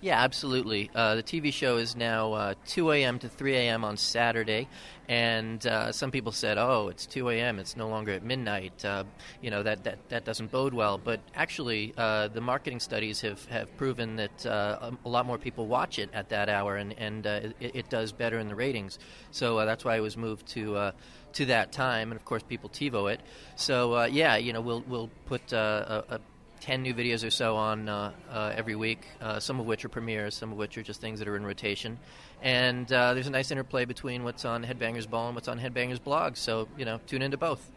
Yeah, 0.02 0.20
absolutely. 0.20 0.90
Uh, 0.96 1.14
the 1.14 1.22
TV 1.22 1.52
show 1.52 1.76
is 1.76 1.94
now 1.94 2.32
uh, 2.32 2.54
2 2.66 2.90
a.m. 2.90 3.20
to 3.20 3.28
3 3.28 3.54
a.m. 3.54 3.84
on 3.84 3.96
Saturday, 3.96 4.66
and 5.08 5.64
uh, 5.64 5.92
some 5.92 6.10
people 6.10 6.32
said, 6.32 6.58
"Oh, 6.58 6.88
it's 6.88 7.06
2 7.06 7.28
a.m. 7.30 7.60
It's 7.60 7.76
no 7.76 7.88
longer 7.88 8.10
at 8.10 8.24
midnight." 8.24 8.84
Uh, 8.84 9.04
you 9.40 9.52
know 9.52 9.62
that, 9.62 9.84
that 9.84 10.08
that 10.08 10.24
doesn't 10.24 10.50
bode 10.50 10.74
well. 10.74 10.98
But 10.98 11.20
actually, 11.36 11.94
uh, 11.96 12.26
the 12.26 12.40
marketing 12.40 12.80
studies 12.80 13.20
have, 13.20 13.44
have 13.44 13.76
proven 13.76 14.16
that 14.16 14.44
uh, 14.44 14.90
a 15.04 15.08
lot 15.08 15.24
more 15.24 15.38
people 15.38 15.68
watch 15.68 16.00
it 16.00 16.10
at 16.12 16.30
that 16.30 16.48
hour, 16.48 16.74
and 16.78 16.98
and 16.98 17.24
it, 17.24 17.54
it 17.60 17.88
does 17.88 18.10
better 18.10 18.40
in 18.40 18.48
the 18.48 18.56
ratings. 18.56 18.98
So 19.30 19.64
that's 19.64 19.84
why 19.84 19.96
it 19.96 20.00
was 20.00 20.16
moved 20.16 20.48
to. 20.48 20.92
To 21.36 21.46
that 21.46 21.72
time, 21.72 22.12
and 22.12 22.20
of 22.20 22.26
course, 22.26 22.42
people 22.42 22.68
TiVo 22.68 23.10
it. 23.10 23.18
So 23.56 24.04
yeah, 24.04 24.36
you 24.36 24.52
know, 24.52 24.60
we'll 24.60 24.84
we'll 24.86 25.08
put 25.24 25.50
a, 25.54 26.04
a 26.10 26.20
10 26.62 26.82
new 26.82 26.94
videos 26.94 27.26
or 27.26 27.30
so 27.30 27.56
on 27.56 27.88
uh, 27.88 28.12
uh, 28.30 28.52
every 28.54 28.76
week, 28.76 29.08
uh, 29.20 29.40
some 29.40 29.58
of 29.58 29.66
which 29.66 29.84
are 29.84 29.88
premieres, 29.88 30.34
some 30.34 30.52
of 30.52 30.58
which 30.58 30.78
are 30.78 30.82
just 30.82 31.00
things 31.00 31.18
that 31.18 31.26
are 31.26 31.36
in 31.36 31.44
rotation. 31.44 31.98
And 32.40 32.90
uh, 32.92 33.14
there's 33.14 33.26
a 33.26 33.30
nice 33.30 33.50
interplay 33.50 33.84
between 33.84 34.22
what's 34.22 34.44
on 34.44 34.64
Headbangers 34.64 35.10
Ball 35.10 35.26
and 35.26 35.34
what's 35.34 35.48
on 35.48 35.58
Headbangers 35.58 36.02
Blog. 36.02 36.36
So, 36.36 36.68
you 36.78 36.84
know, 36.84 37.00
tune 37.08 37.20
into 37.20 37.36
both. 37.36 37.68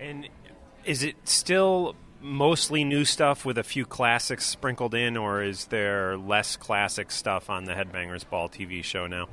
And 0.00 0.28
is 0.84 1.04
it 1.04 1.14
still 1.28 1.94
mostly 2.20 2.82
new 2.82 3.04
stuff 3.04 3.44
with 3.44 3.56
a 3.56 3.62
few 3.62 3.86
classics 3.86 4.44
sprinkled 4.44 4.94
in, 4.94 5.16
or 5.16 5.40
is 5.40 5.66
there 5.66 6.18
less 6.18 6.56
classic 6.56 7.12
stuff 7.12 7.48
on 7.48 7.66
the 7.66 7.72
Headbangers 7.74 8.28
Ball 8.28 8.48
TV 8.48 8.82
show 8.82 9.06
now? 9.06 9.28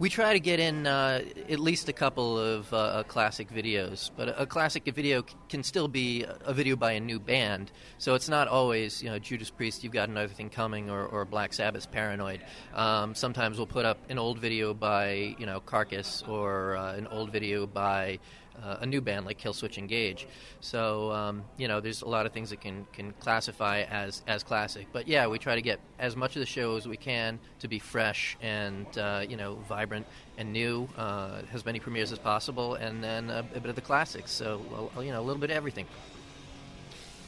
We 0.00 0.08
try 0.08 0.32
to 0.32 0.38
get 0.38 0.60
in 0.60 0.86
uh, 0.86 1.22
at 1.48 1.58
least 1.58 1.88
a 1.88 1.92
couple 1.92 2.38
of 2.38 2.72
uh, 2.72 3.02
classic 3.08 3.50
videos, 3.50 4.12
but 4.16 4.28
a, 4.28 4.42
a 4.42 4.46
classic 4.46 4.84
video 4.84 5.22
c- 5.22 5.34
can 5.48 5.64
still 5.64 5.88
be 5.88 6.24
a 6.44 6.54
video 6.54 6.76
by 6.76 6.92
a 6.92 7.00
new 7.00 7.18
band. 7.18 7.72
So 7.98 8.14
it's 8.14 8.28
not 8.28 8.46
always, 8.46 9.02
you 9.02 9.10
know, 9.10 9.18
Judas 9.18 9.50
Priest, 9.50 9.82
you've 9.82 9.92
got 9.92 10.08
another 10.08 10.32
thing 10.32 10.50
coming, 10.50 10.88
or, 10.88 11.04
or 11.04 11.24
Black 11.24 11.52
Sabbath's 11.52 11.86
Paranoid. 11.86 12.42
Um, 12.74 13.16
sometimes 13.16 13.56
we'll 13.56 13.66
put 13.66 13.84
up 13.84 13.98
an 14.08 14.20
old 14.20 14.38
video 14.38 14.72
by, 14.72 15.34
you 15.36 15.46
know, 15.46 15.58
Carcass, 15.58 16.22
or 16.28 16.76
uh, 16.76 16.94
an 16.94 17.08
old 17.08 17.32
video 17.32 17.66
by 17.66 18.20
uh, 18.62 18.78
a 18.80 18.86
new 18.86 19.00
band 19.00 19.26
like 19.26 19.38
Killswitch 19.38 19.78
Engage. 19.78 20.26
So 20.60 21.12
um, 21.12 21.44
you 21.56 21.68
know, 21.68 21.80
there's 21.80 22.02
a 22.02 22.08
lot 22.08 22.26
of 22.26 22.32
things 22.32 22.50
that 22.50 22.60
can 22.60 22.86
can 22.92 23.12
classify 23.20 23.82
as 23.82 24.22
as 24.26 24.42
classic. 24.42 24.86
But 24.92 25.08
yeah, 25.08 25.26
we 25.26 25.38
try 25.38 25.54
to 25.54 25.62
get 25.62 25.80
as 25.98 26.16
much 26.16 26.36
of 26.36 26.40
the 26.40 26.46
show 26.46 26.76
as 26.76 26.86
we 26.86 26.96
can 26.96 27.38
to 27.60 27.68
be 27.68 27.78
fresh 27.78 28.36
and 28.40 28.86
uh, 28.98 29.24
you 29.28 29.36
know 29.36 29.56
vibrant 29.68 30.06
and 30.36 30.52
new. 30.52 30.88
Uh, 30.96 31.42
as 31.52 31.64
many 31.64 31.80
premieres 31.80 32.12
as 32.12 32.18
possible, 32.18 32.74
and 32.74 33.02
then 33.02 33.30
a, 33.30 33.44
a 33.54 33.60
bit 33.60 33.66
of 33.66 33.74
the 33.74 33.80
classics. 33.80 34.30
So 34.30 34.60
well, 34.94 35.04
you 35.04 35.12
know, 35.12 35.20
a 35.20 35.26
little 35.26 35.40
bit 35.40 35.50
of 35.50 35.56
everything. 35.56 35.86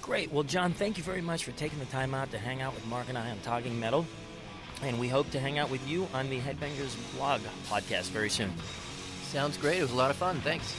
Great. 0.03 0.33
Well, 0.33 0.45
John, 0.45 0.73
thank 0.73 0.97
you 0.97 1.05
very 1.05 1.21
much 1.21 1.45
for 1.45 1.53
taking 1.53 1.79
the 1.79 1.85
time 1.87 2.15
out 2.15 2.31
to 2.31 2.39
hang 2.39 2.63
out 2.63 2.75
with 2.75 2.87
Mark 2.87 3.09
and 3.09 3.19
I 3.19 3.31
on 3.31 3.39
Talking 3.41 3.79
Metal. 3.79 4.07
And 4.83 4.99
we 4.99 5.09
hope 5.09 5.31
to 5.33 5.41
hang 5.41 5.59
out 5.59 5.71
with 5.71 5.87
you 5.87 6.09
on 6.15 6.31
the 6.31 6.41
Headbangers 6.41 6.97
blog 7.15 7.43
podcast 7.69 8.09
very 8.11 8.31
soon. 8.31 8.51
Sounds 9.25 9.59
great. 9.59 9.79
It 9.79 9.83
was 9.83 9.93
a 9.93 9.97
lot 9.97 10.11
of 10.11 10.17
fun. 10.17 10.41
Thanks. 10.41 10.75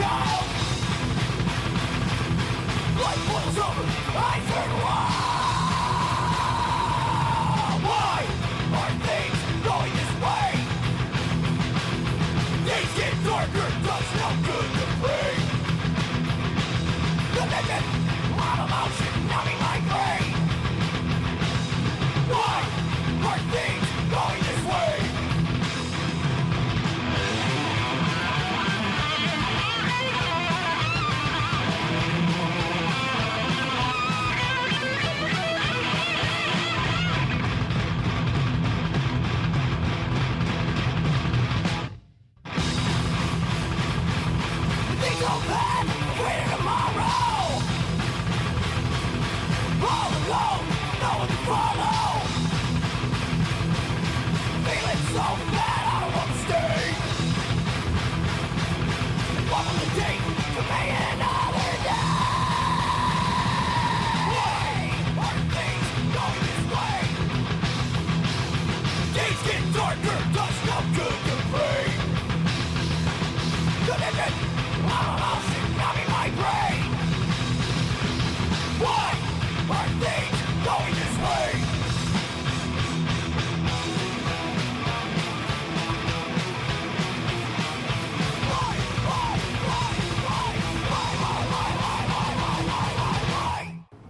Life 0.00 0.06
was 3.32 3.58
over, 3.58 3.84
I 4.16 4.40
turned 4.46 4.82
wild 4.82 5.07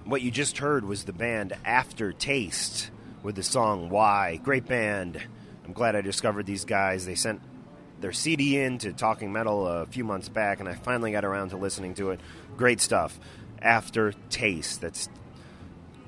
What 0.08 0.22
you 0.22 0.30
just 0.30 0.56
heard 0.56 0.86
was 0.86 1.04
the 1.04 1.12
band 1.12 1.52
Aftertayst 1.66 2.88
with 3.22 3.34
the 3.34 3.42
song 3.42 3.90
Why. 3.90 4.36
Great 4.42 4.64
band. 4.64 5.22
I'm 5.66 5.74
glad 5.74 5.94
I 5.94 6.00
discovered 6.00 6.46
these 6.46 6.64
guys. 6.64 7.04
They 7.04 7.14
sent 7.14 7.42
their 8.00 8.12
CD 8.12 8.58
in 8.58 8.78
to 8.78 8.94
Talking 8.94 9.34
Metal 9.34 9.66
a 9.66 9.84
few 9.84 10.04
months 10.04 10.30
back, 10.30 10.60
and 10.60 10.68
I 10.68 10.76
finally 10.76 11.12
got 11.12 11.26
around 11.26 11.50
to 11.50 11.58
listening 11.58 11.92
to 11.96 12.12
it. 12.12 12.20
Great 12.56 12.80
stuff. 12.80 13.20
Aftertayst. 13.62 14.80
That's 14.80 15.10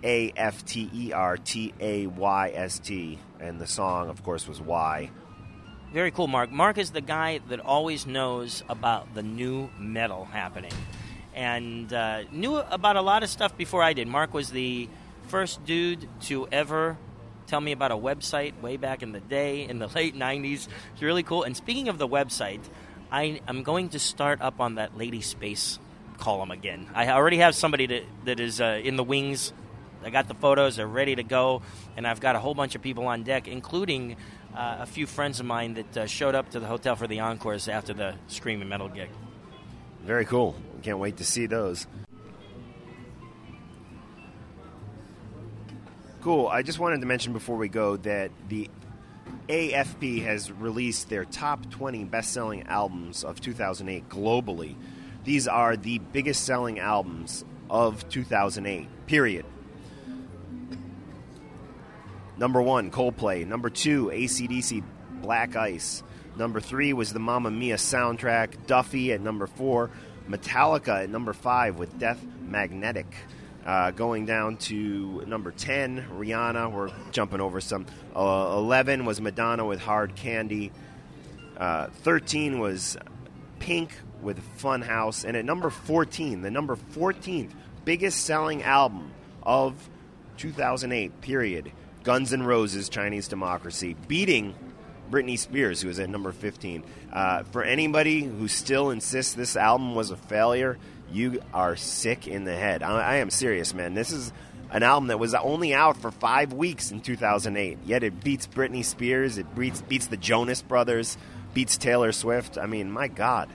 A 0.03 0.33
F 0.35 0.65
T 0.65 0.89
E 0.95 1.13
R 1.13 1.37
T 1.37 1.75
A 1.79 2.07
Y 2.07 2.53
S 2.55 2.79
T. 2.79 3.19
And 3.39 3.61
the 3.61 3.67
song, 3.67 4.09
of 4.09 4.25
course, 4.25 4.49
was 4.49 4.63
Why. 4.63 5.11
Very 5.93 6.11
cool, 6.11 6.27
Mark. 6.27 6.51
Mark 6.51 6.79
is 6.79 6.93
the 6.93 7.03
guy 7.03 7.41
that 7.51 7.61
always 7.61 8.07
knows 8.07 8.63
about 8.67 9.13
the 9.13 9.23
new 9.23 9.69
metal 9.79 10.25
happening 10.25 10.73
and 11.41 11.91
uh, 11.91 12.25
knew 12.31 12.57
about 12.57 12.97
a 12.97 13.01
lot 13.01 13.23
of 13.23 13.31
stuff 13.31 13.57
before 13.57 13.83
I 13.83 13.95
did. 13.95 14.07
Mark 14.07 14.35
was 14.35 14.51
the 14.51 14.91
first 15.29 15.65
dude 15.65 16.07
to 16.25 16.47
ever 16.53 16.99
tell 17.47 17.63
me 17.63 17.73
about 17.73 17.91
a 17.91 17.97
website 17.97 18.61
way 18.61 18.77
back 18.77 19.03
in 19.03 19.13
the 19.13 19.21
day 19.21 19.67
in 19.67 19.79
the 19.79 19.87
late 19.95 20.15
90s. 20.15 20.69
It's 20.93 21.01
really 21.01 21.23
cool. 21.23 21.45
And 21.45 21.57
speaking 21.57 21.89
of 21.89 21.97
the 21.97 22.07
website, 22.07 22.61
I 23.11 23.41
am 23.49 23.63
going 23.63 23.89
to 23.91 23.99
start 23.99 24.43
up 24.43 24.61
on 24.61 24.75
that 24.75 24.99
Lady 24.99 25.23
Space 25.23 25.79
column 26.19 26.51
again. 26.51 26.87
I 26.95 27.09
already 27.09 27.39
have 27.39 27.55
somebody 27.55 27.87
that, 27.87 28.03
that 28.27 28.39
is 28.39 28.61
uh, 28.61 28.79
in 28.85 28.97
the 28.97 29.05
wings. 29.05 29.55
I 30.05 30.11
got 30.11 30.29
the 30.29 30.35
photos, 30.35 30.77
they're 30.77 30.87
ready 30.87 31.15
to 31.15 31.23
go, 31.23 31.63
and 31.97 32.07
I've 32.07 32.21
got 32.21 32.37
a 32.37 32.39
whole 32.39 32.55
bunch 32.55 32.75
of 32.75 32.83
people 32.83 33.07
on 33.07 33.23
deck, 33.23 33.49
including 33.49 34.17
uh, 34.55 34.79
a 34.81 34.87
few 34.87 35.07
friends 35.07 35.41
of 35.41 35.47
mine 35.47 35.75
that 35.75 35.97
uh, 35.97 36.07
showed 36.07 36.35
up 36.35 36.51
to 36.51 36.61
the 36.61 36.67
hotel 36.67 36.97
for 36.97 37.07
the 37.07 37.21
encores 37.21 37.67
after 37.67 37.95
the 37.95 38.15
Screaming 38.29 38.69
Metal 38.69 38.89
gig. 38.89 39.09
Very 40.05 40.25
cool. 40.25 40.55
Can't 40.83 40.99
wait 40.99 41.19
to 41.19 41.25
see 41.25 41.47
those. 41.47 41.87
Cool. 46.23 46.49
I 46.49 46.63
just 46.63 46.79
wanted 46.79 47.01
to 47.01 47.07
mention 47.07 47.33
before 47.33 47.57
we 47.57 47.69
go 47.69 47.97
that 47.99 48.31
the 48.49 48.69
AFP 49.49 50.23
has 50.25 50.53
released 50.53 51.09
their 51.09 51.25
top 51.25 51.71
20 51.71 52.05
best 52.05 52.33
selling 52.33 52.65
albums 52.65 53.25
of 53.25 53.41
2008 53.41 54.09
globally. 54.09 54.77
These 55.25 55.49
are 55.49 55.77
the 55.77 55.99
biggest 55.99 56.45
selling 56.45 56.79
albums 56.79 57.45
of 57.69 58.09
2008, 58.09 58.89
period. 59.07 59.45
Number 62.37 62.63
one, 62.63 62.91
Coldplay. 62.91 63.47
Number 63.47 63.69
two, 63.69 64.07
ACDC, 64.07 64.83
Black 65.21 65.57
Ice. 65.57 66.03
Number 66.41 66.59
three 66.59 66.95
was 66.95 67.13
the 67.13 67.19
Mamma 67.19 67.51
Mia 67.51 67.77
soundtrack. 67.77 68.67
Duffy 68.67 69.13
at 69.13 69.21
number 69.21 69.47
four. 69.47 69.91
Metallica 70.27 71.03
at 71.03 71.11
number 71.11 71.35
five 71.35 71.79
with 71.79 71.99
Death 71.99 72.19
Magnetic. 72.41 73.15
Uh, 73.67 73.91
going 73.91 74.25
down 74.25 74.57
to 74.57 75.23
number 75.27 75.51
10, 75.51 76.07
Rihanna. 76.17 76.73
We're 76.73 76.91
jumping 77.13 77.43
over 77.43 77.61
some. 77.61 77.85
Uh, 78.17 78.55
11 78.57 79.05
was 79.05 79.21
Madonna 79.21 79.67
with 79.67 79.81
Hard 79.81 80.17
Candy. 80.17 80.73
Uh, 81.59 81.89
13 81.89 82.59
was 82.59 82.97
Pink 83.59 83.93
with 84.23 84.41
Funhouse. 84.59 85.27
And 85.27 85.37
at 85.37 85.45
number 85.45 85.69
14, 85.69 86.41
the 86.41 86.51
number 86.51 86.75
14th 86.75 87.51
biggest 87.85 88.25
selling 88.25 88.63
album 88.63 89.11
of 89.43 89.91
2008, 90.39 91.21
period, 91.21 91.71
Guns 92.03 92.33
N' 92.33 92.45
Roses, 92.45 92.89
Chinese 92.89 93.29
Democracy, 93.29 93.95
beating 94.09 94.55
Britney 95.11 95.39
Spears, 95.39 95.83
who 95.83 95.89
was 95.89 95.99
at 95.99 96.09
number 96.09 96.33
15. 96.33 96.83
Uh, 97.13 97.43
for 97.45 97.63
anybody 97.63 98.23
who 98.23 98.49
still 98.49 98.91
insists 98.91 99.35
this 99.35 99.57
album 99.57 99.95
was 99.95 100.11
a 100.11 100.17
failure, 100.17 100.79
you 101.13 101.43
are 101.53 101.77
sick 101.77 102.29
in 102.29 102.45
the 102.45 102.55
head. 102.55 102.83
I, 102.83 103.01
I 103.01 103.15
am 103.17 103.31
serious, 103.31 103.75
man. 103.75 103.95
This 103.95 104.13
is 104.13 104.33
an 104.71 104.83
album 104.83 105.09
that 105.09 105.19
was 105.19 105.35
only 105.35 105.75
out 105.75 105.97
for 105.97 106.11
five 106.11 106.53
weeks 106.53 106.91
in 106.91 107.01
2008, 107.01 107.79
yet 107.85 108.05
it 108.05 108.23
beats 108.23 108.47
Britney 108.47 108.85
Spears, 108.85 109.37
it 109.37 109.53
beats, 109.55 109.83
beats 109.83 110.07
the 110.07 110.17
Jonas 110.17 110.63
Brothers, 110.63 111.19
beats 111.55 111.77
Taylor 111.77 112.13
Swift. 112.13 112.57
I 112.57 112.67
mean, 112.67 112.91
my 112.91 113.09
God. 113.09 113.49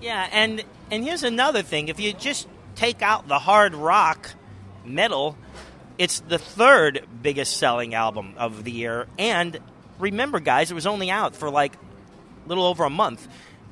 Yeah, 0.00 0.28
and 0.32 0.64
and 0.90 1.04
here's 1.04 1.22
another 1.22 1.62
thing: 1.62 1.88
if 1.88 2.00
you 2.00 2.12
just 2.12 2.48
take 2.74 3.02
out 3.02 3.28
the 3.28 3.38
hard 3.38 3.74
rock 3.74 4.30
metal, 4.84 5.36
it's 5.98 6.20
the 6.20 6.38
third 6.38 7.06
biggest 7.22 7.58
selling 7.58 7.94
album 7.94 8.34
of 8.38 8.64
the 8.64 8.70
year, 8.70 9.06
and 9.18 9.58
remember, 10.00 10.40
guys, 10.40 10.70
it 10.70 10.74
was 10.74 10.86
only 10.86 11.10
out 11.10 11.36
for 11.36 11.50
like 11.50 11.74
a 11.74 12.48
little 12.48 12.64
over 12.64 12.84
a 12.84 12.90
month. 12.90 13.26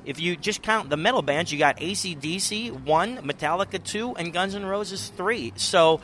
If 0.05 0.19
you 0.19 0.35
just 0.35 0.61
count 0.63 0.89
the 0.89 0.97
metal 0.97 1.21
bands, 1.21 1.51
you 1.51 1.59
got 1.59 1.77
ACDC 1.77 2.83
1, 2.83 3.17
Metallica 3.17 3.83
2, 3.83 4.15
and 4.15 4.31
Guns 4.31 4.55
N' 4.55 4.65
Roses 4.65 5.11
3. 5.17 5.53
So, 5.55 5.99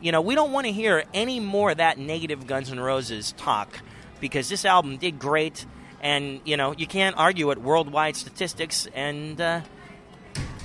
you 0.00 0.12
know, 0.12 0.20
we 0.20 0.34
don't 0.34 0.52
want 0.52 0.66
to 0.66 0.72
hear 0.72 1.04
any 1.14 1.40
more 1.40 1.70
of 1.70 1.78
that 1.78 1.98
negative 1.98 2.46
Guns 2.46 2.70
N' 2.70 2.78
Roses 2.78 3.32
talk 3.32 3.80
because 4.20 4.48
this 4.48 4.64
album 4.64 4.98
did 4.98 5.18
great. 5.18 5.64
And, 6.02 6.40
you 6.44 6.56
know, 6.56 6.72
you 6.72 6.86
can't 6.86 7.16
argue 7.16 7.50
at 7.50 7.58
worldwide 7.58 8.16
statistics. 8.16 8.86
And, 8.94 9.40
uh, 9.40 9.60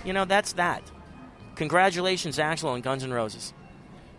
you 0.04 0.14
know, 0.14 0.26
that's 0.26 0.54
that. 0.54 0.84
Congratulations, 1.56 2.38
Axl 2.38 2.74
and 2.76 2.84
Guns 2.84 3.04
N' 3.04 3.14
Roses. 3.14 3.54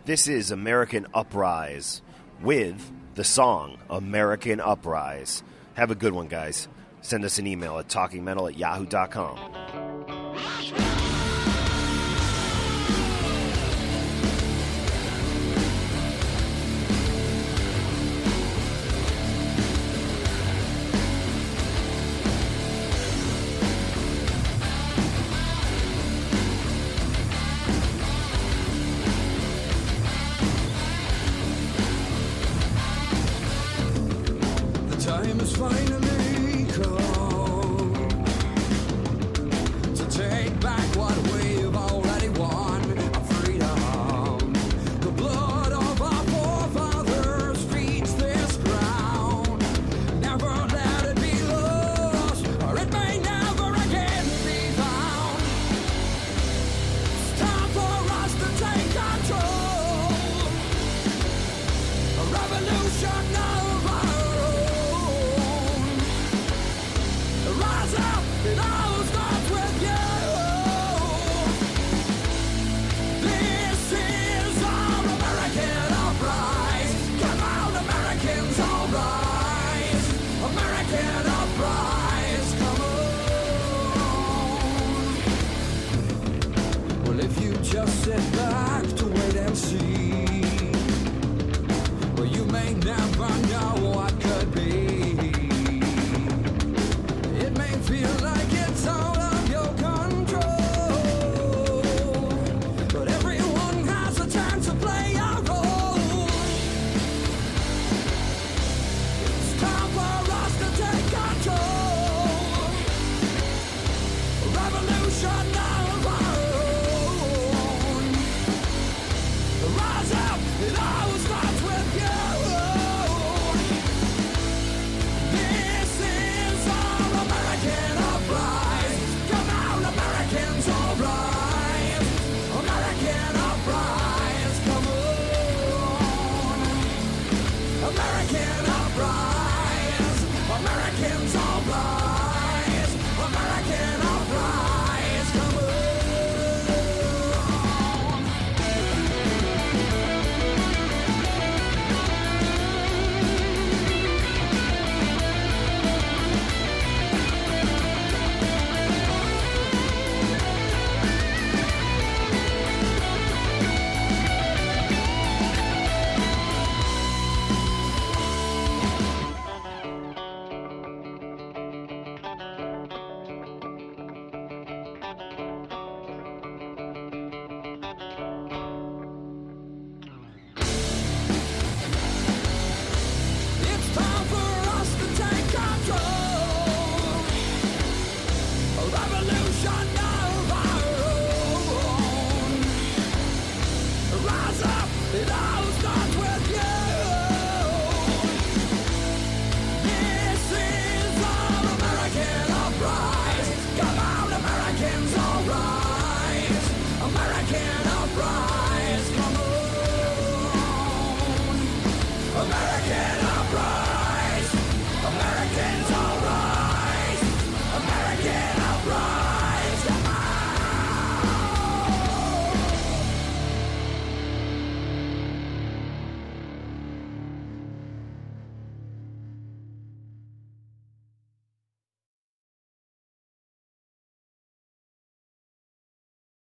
This 0.07 0.27
is 0.27 0.51
American 0.51 1.07
Uprise 1.13 2.01
with 2.41 2.91
the 3.17 3.25
song 3.25 3.79
American 3.91 4.61
Uprise. 4.61 5.43
Have 5.75 5.91
a 5.91 5.95
good 5.95 6.13
one, 6.13 6.29
guys. 6.29 6.69
Send 7.01 7.25
us 7.25 7.39
an 7.39 7.47
email 7.47 7.79
at 7.79 7.89
talkingmetal 7.89 8.53
at 8.53 8.59
yahoo.com. 8.59 11.16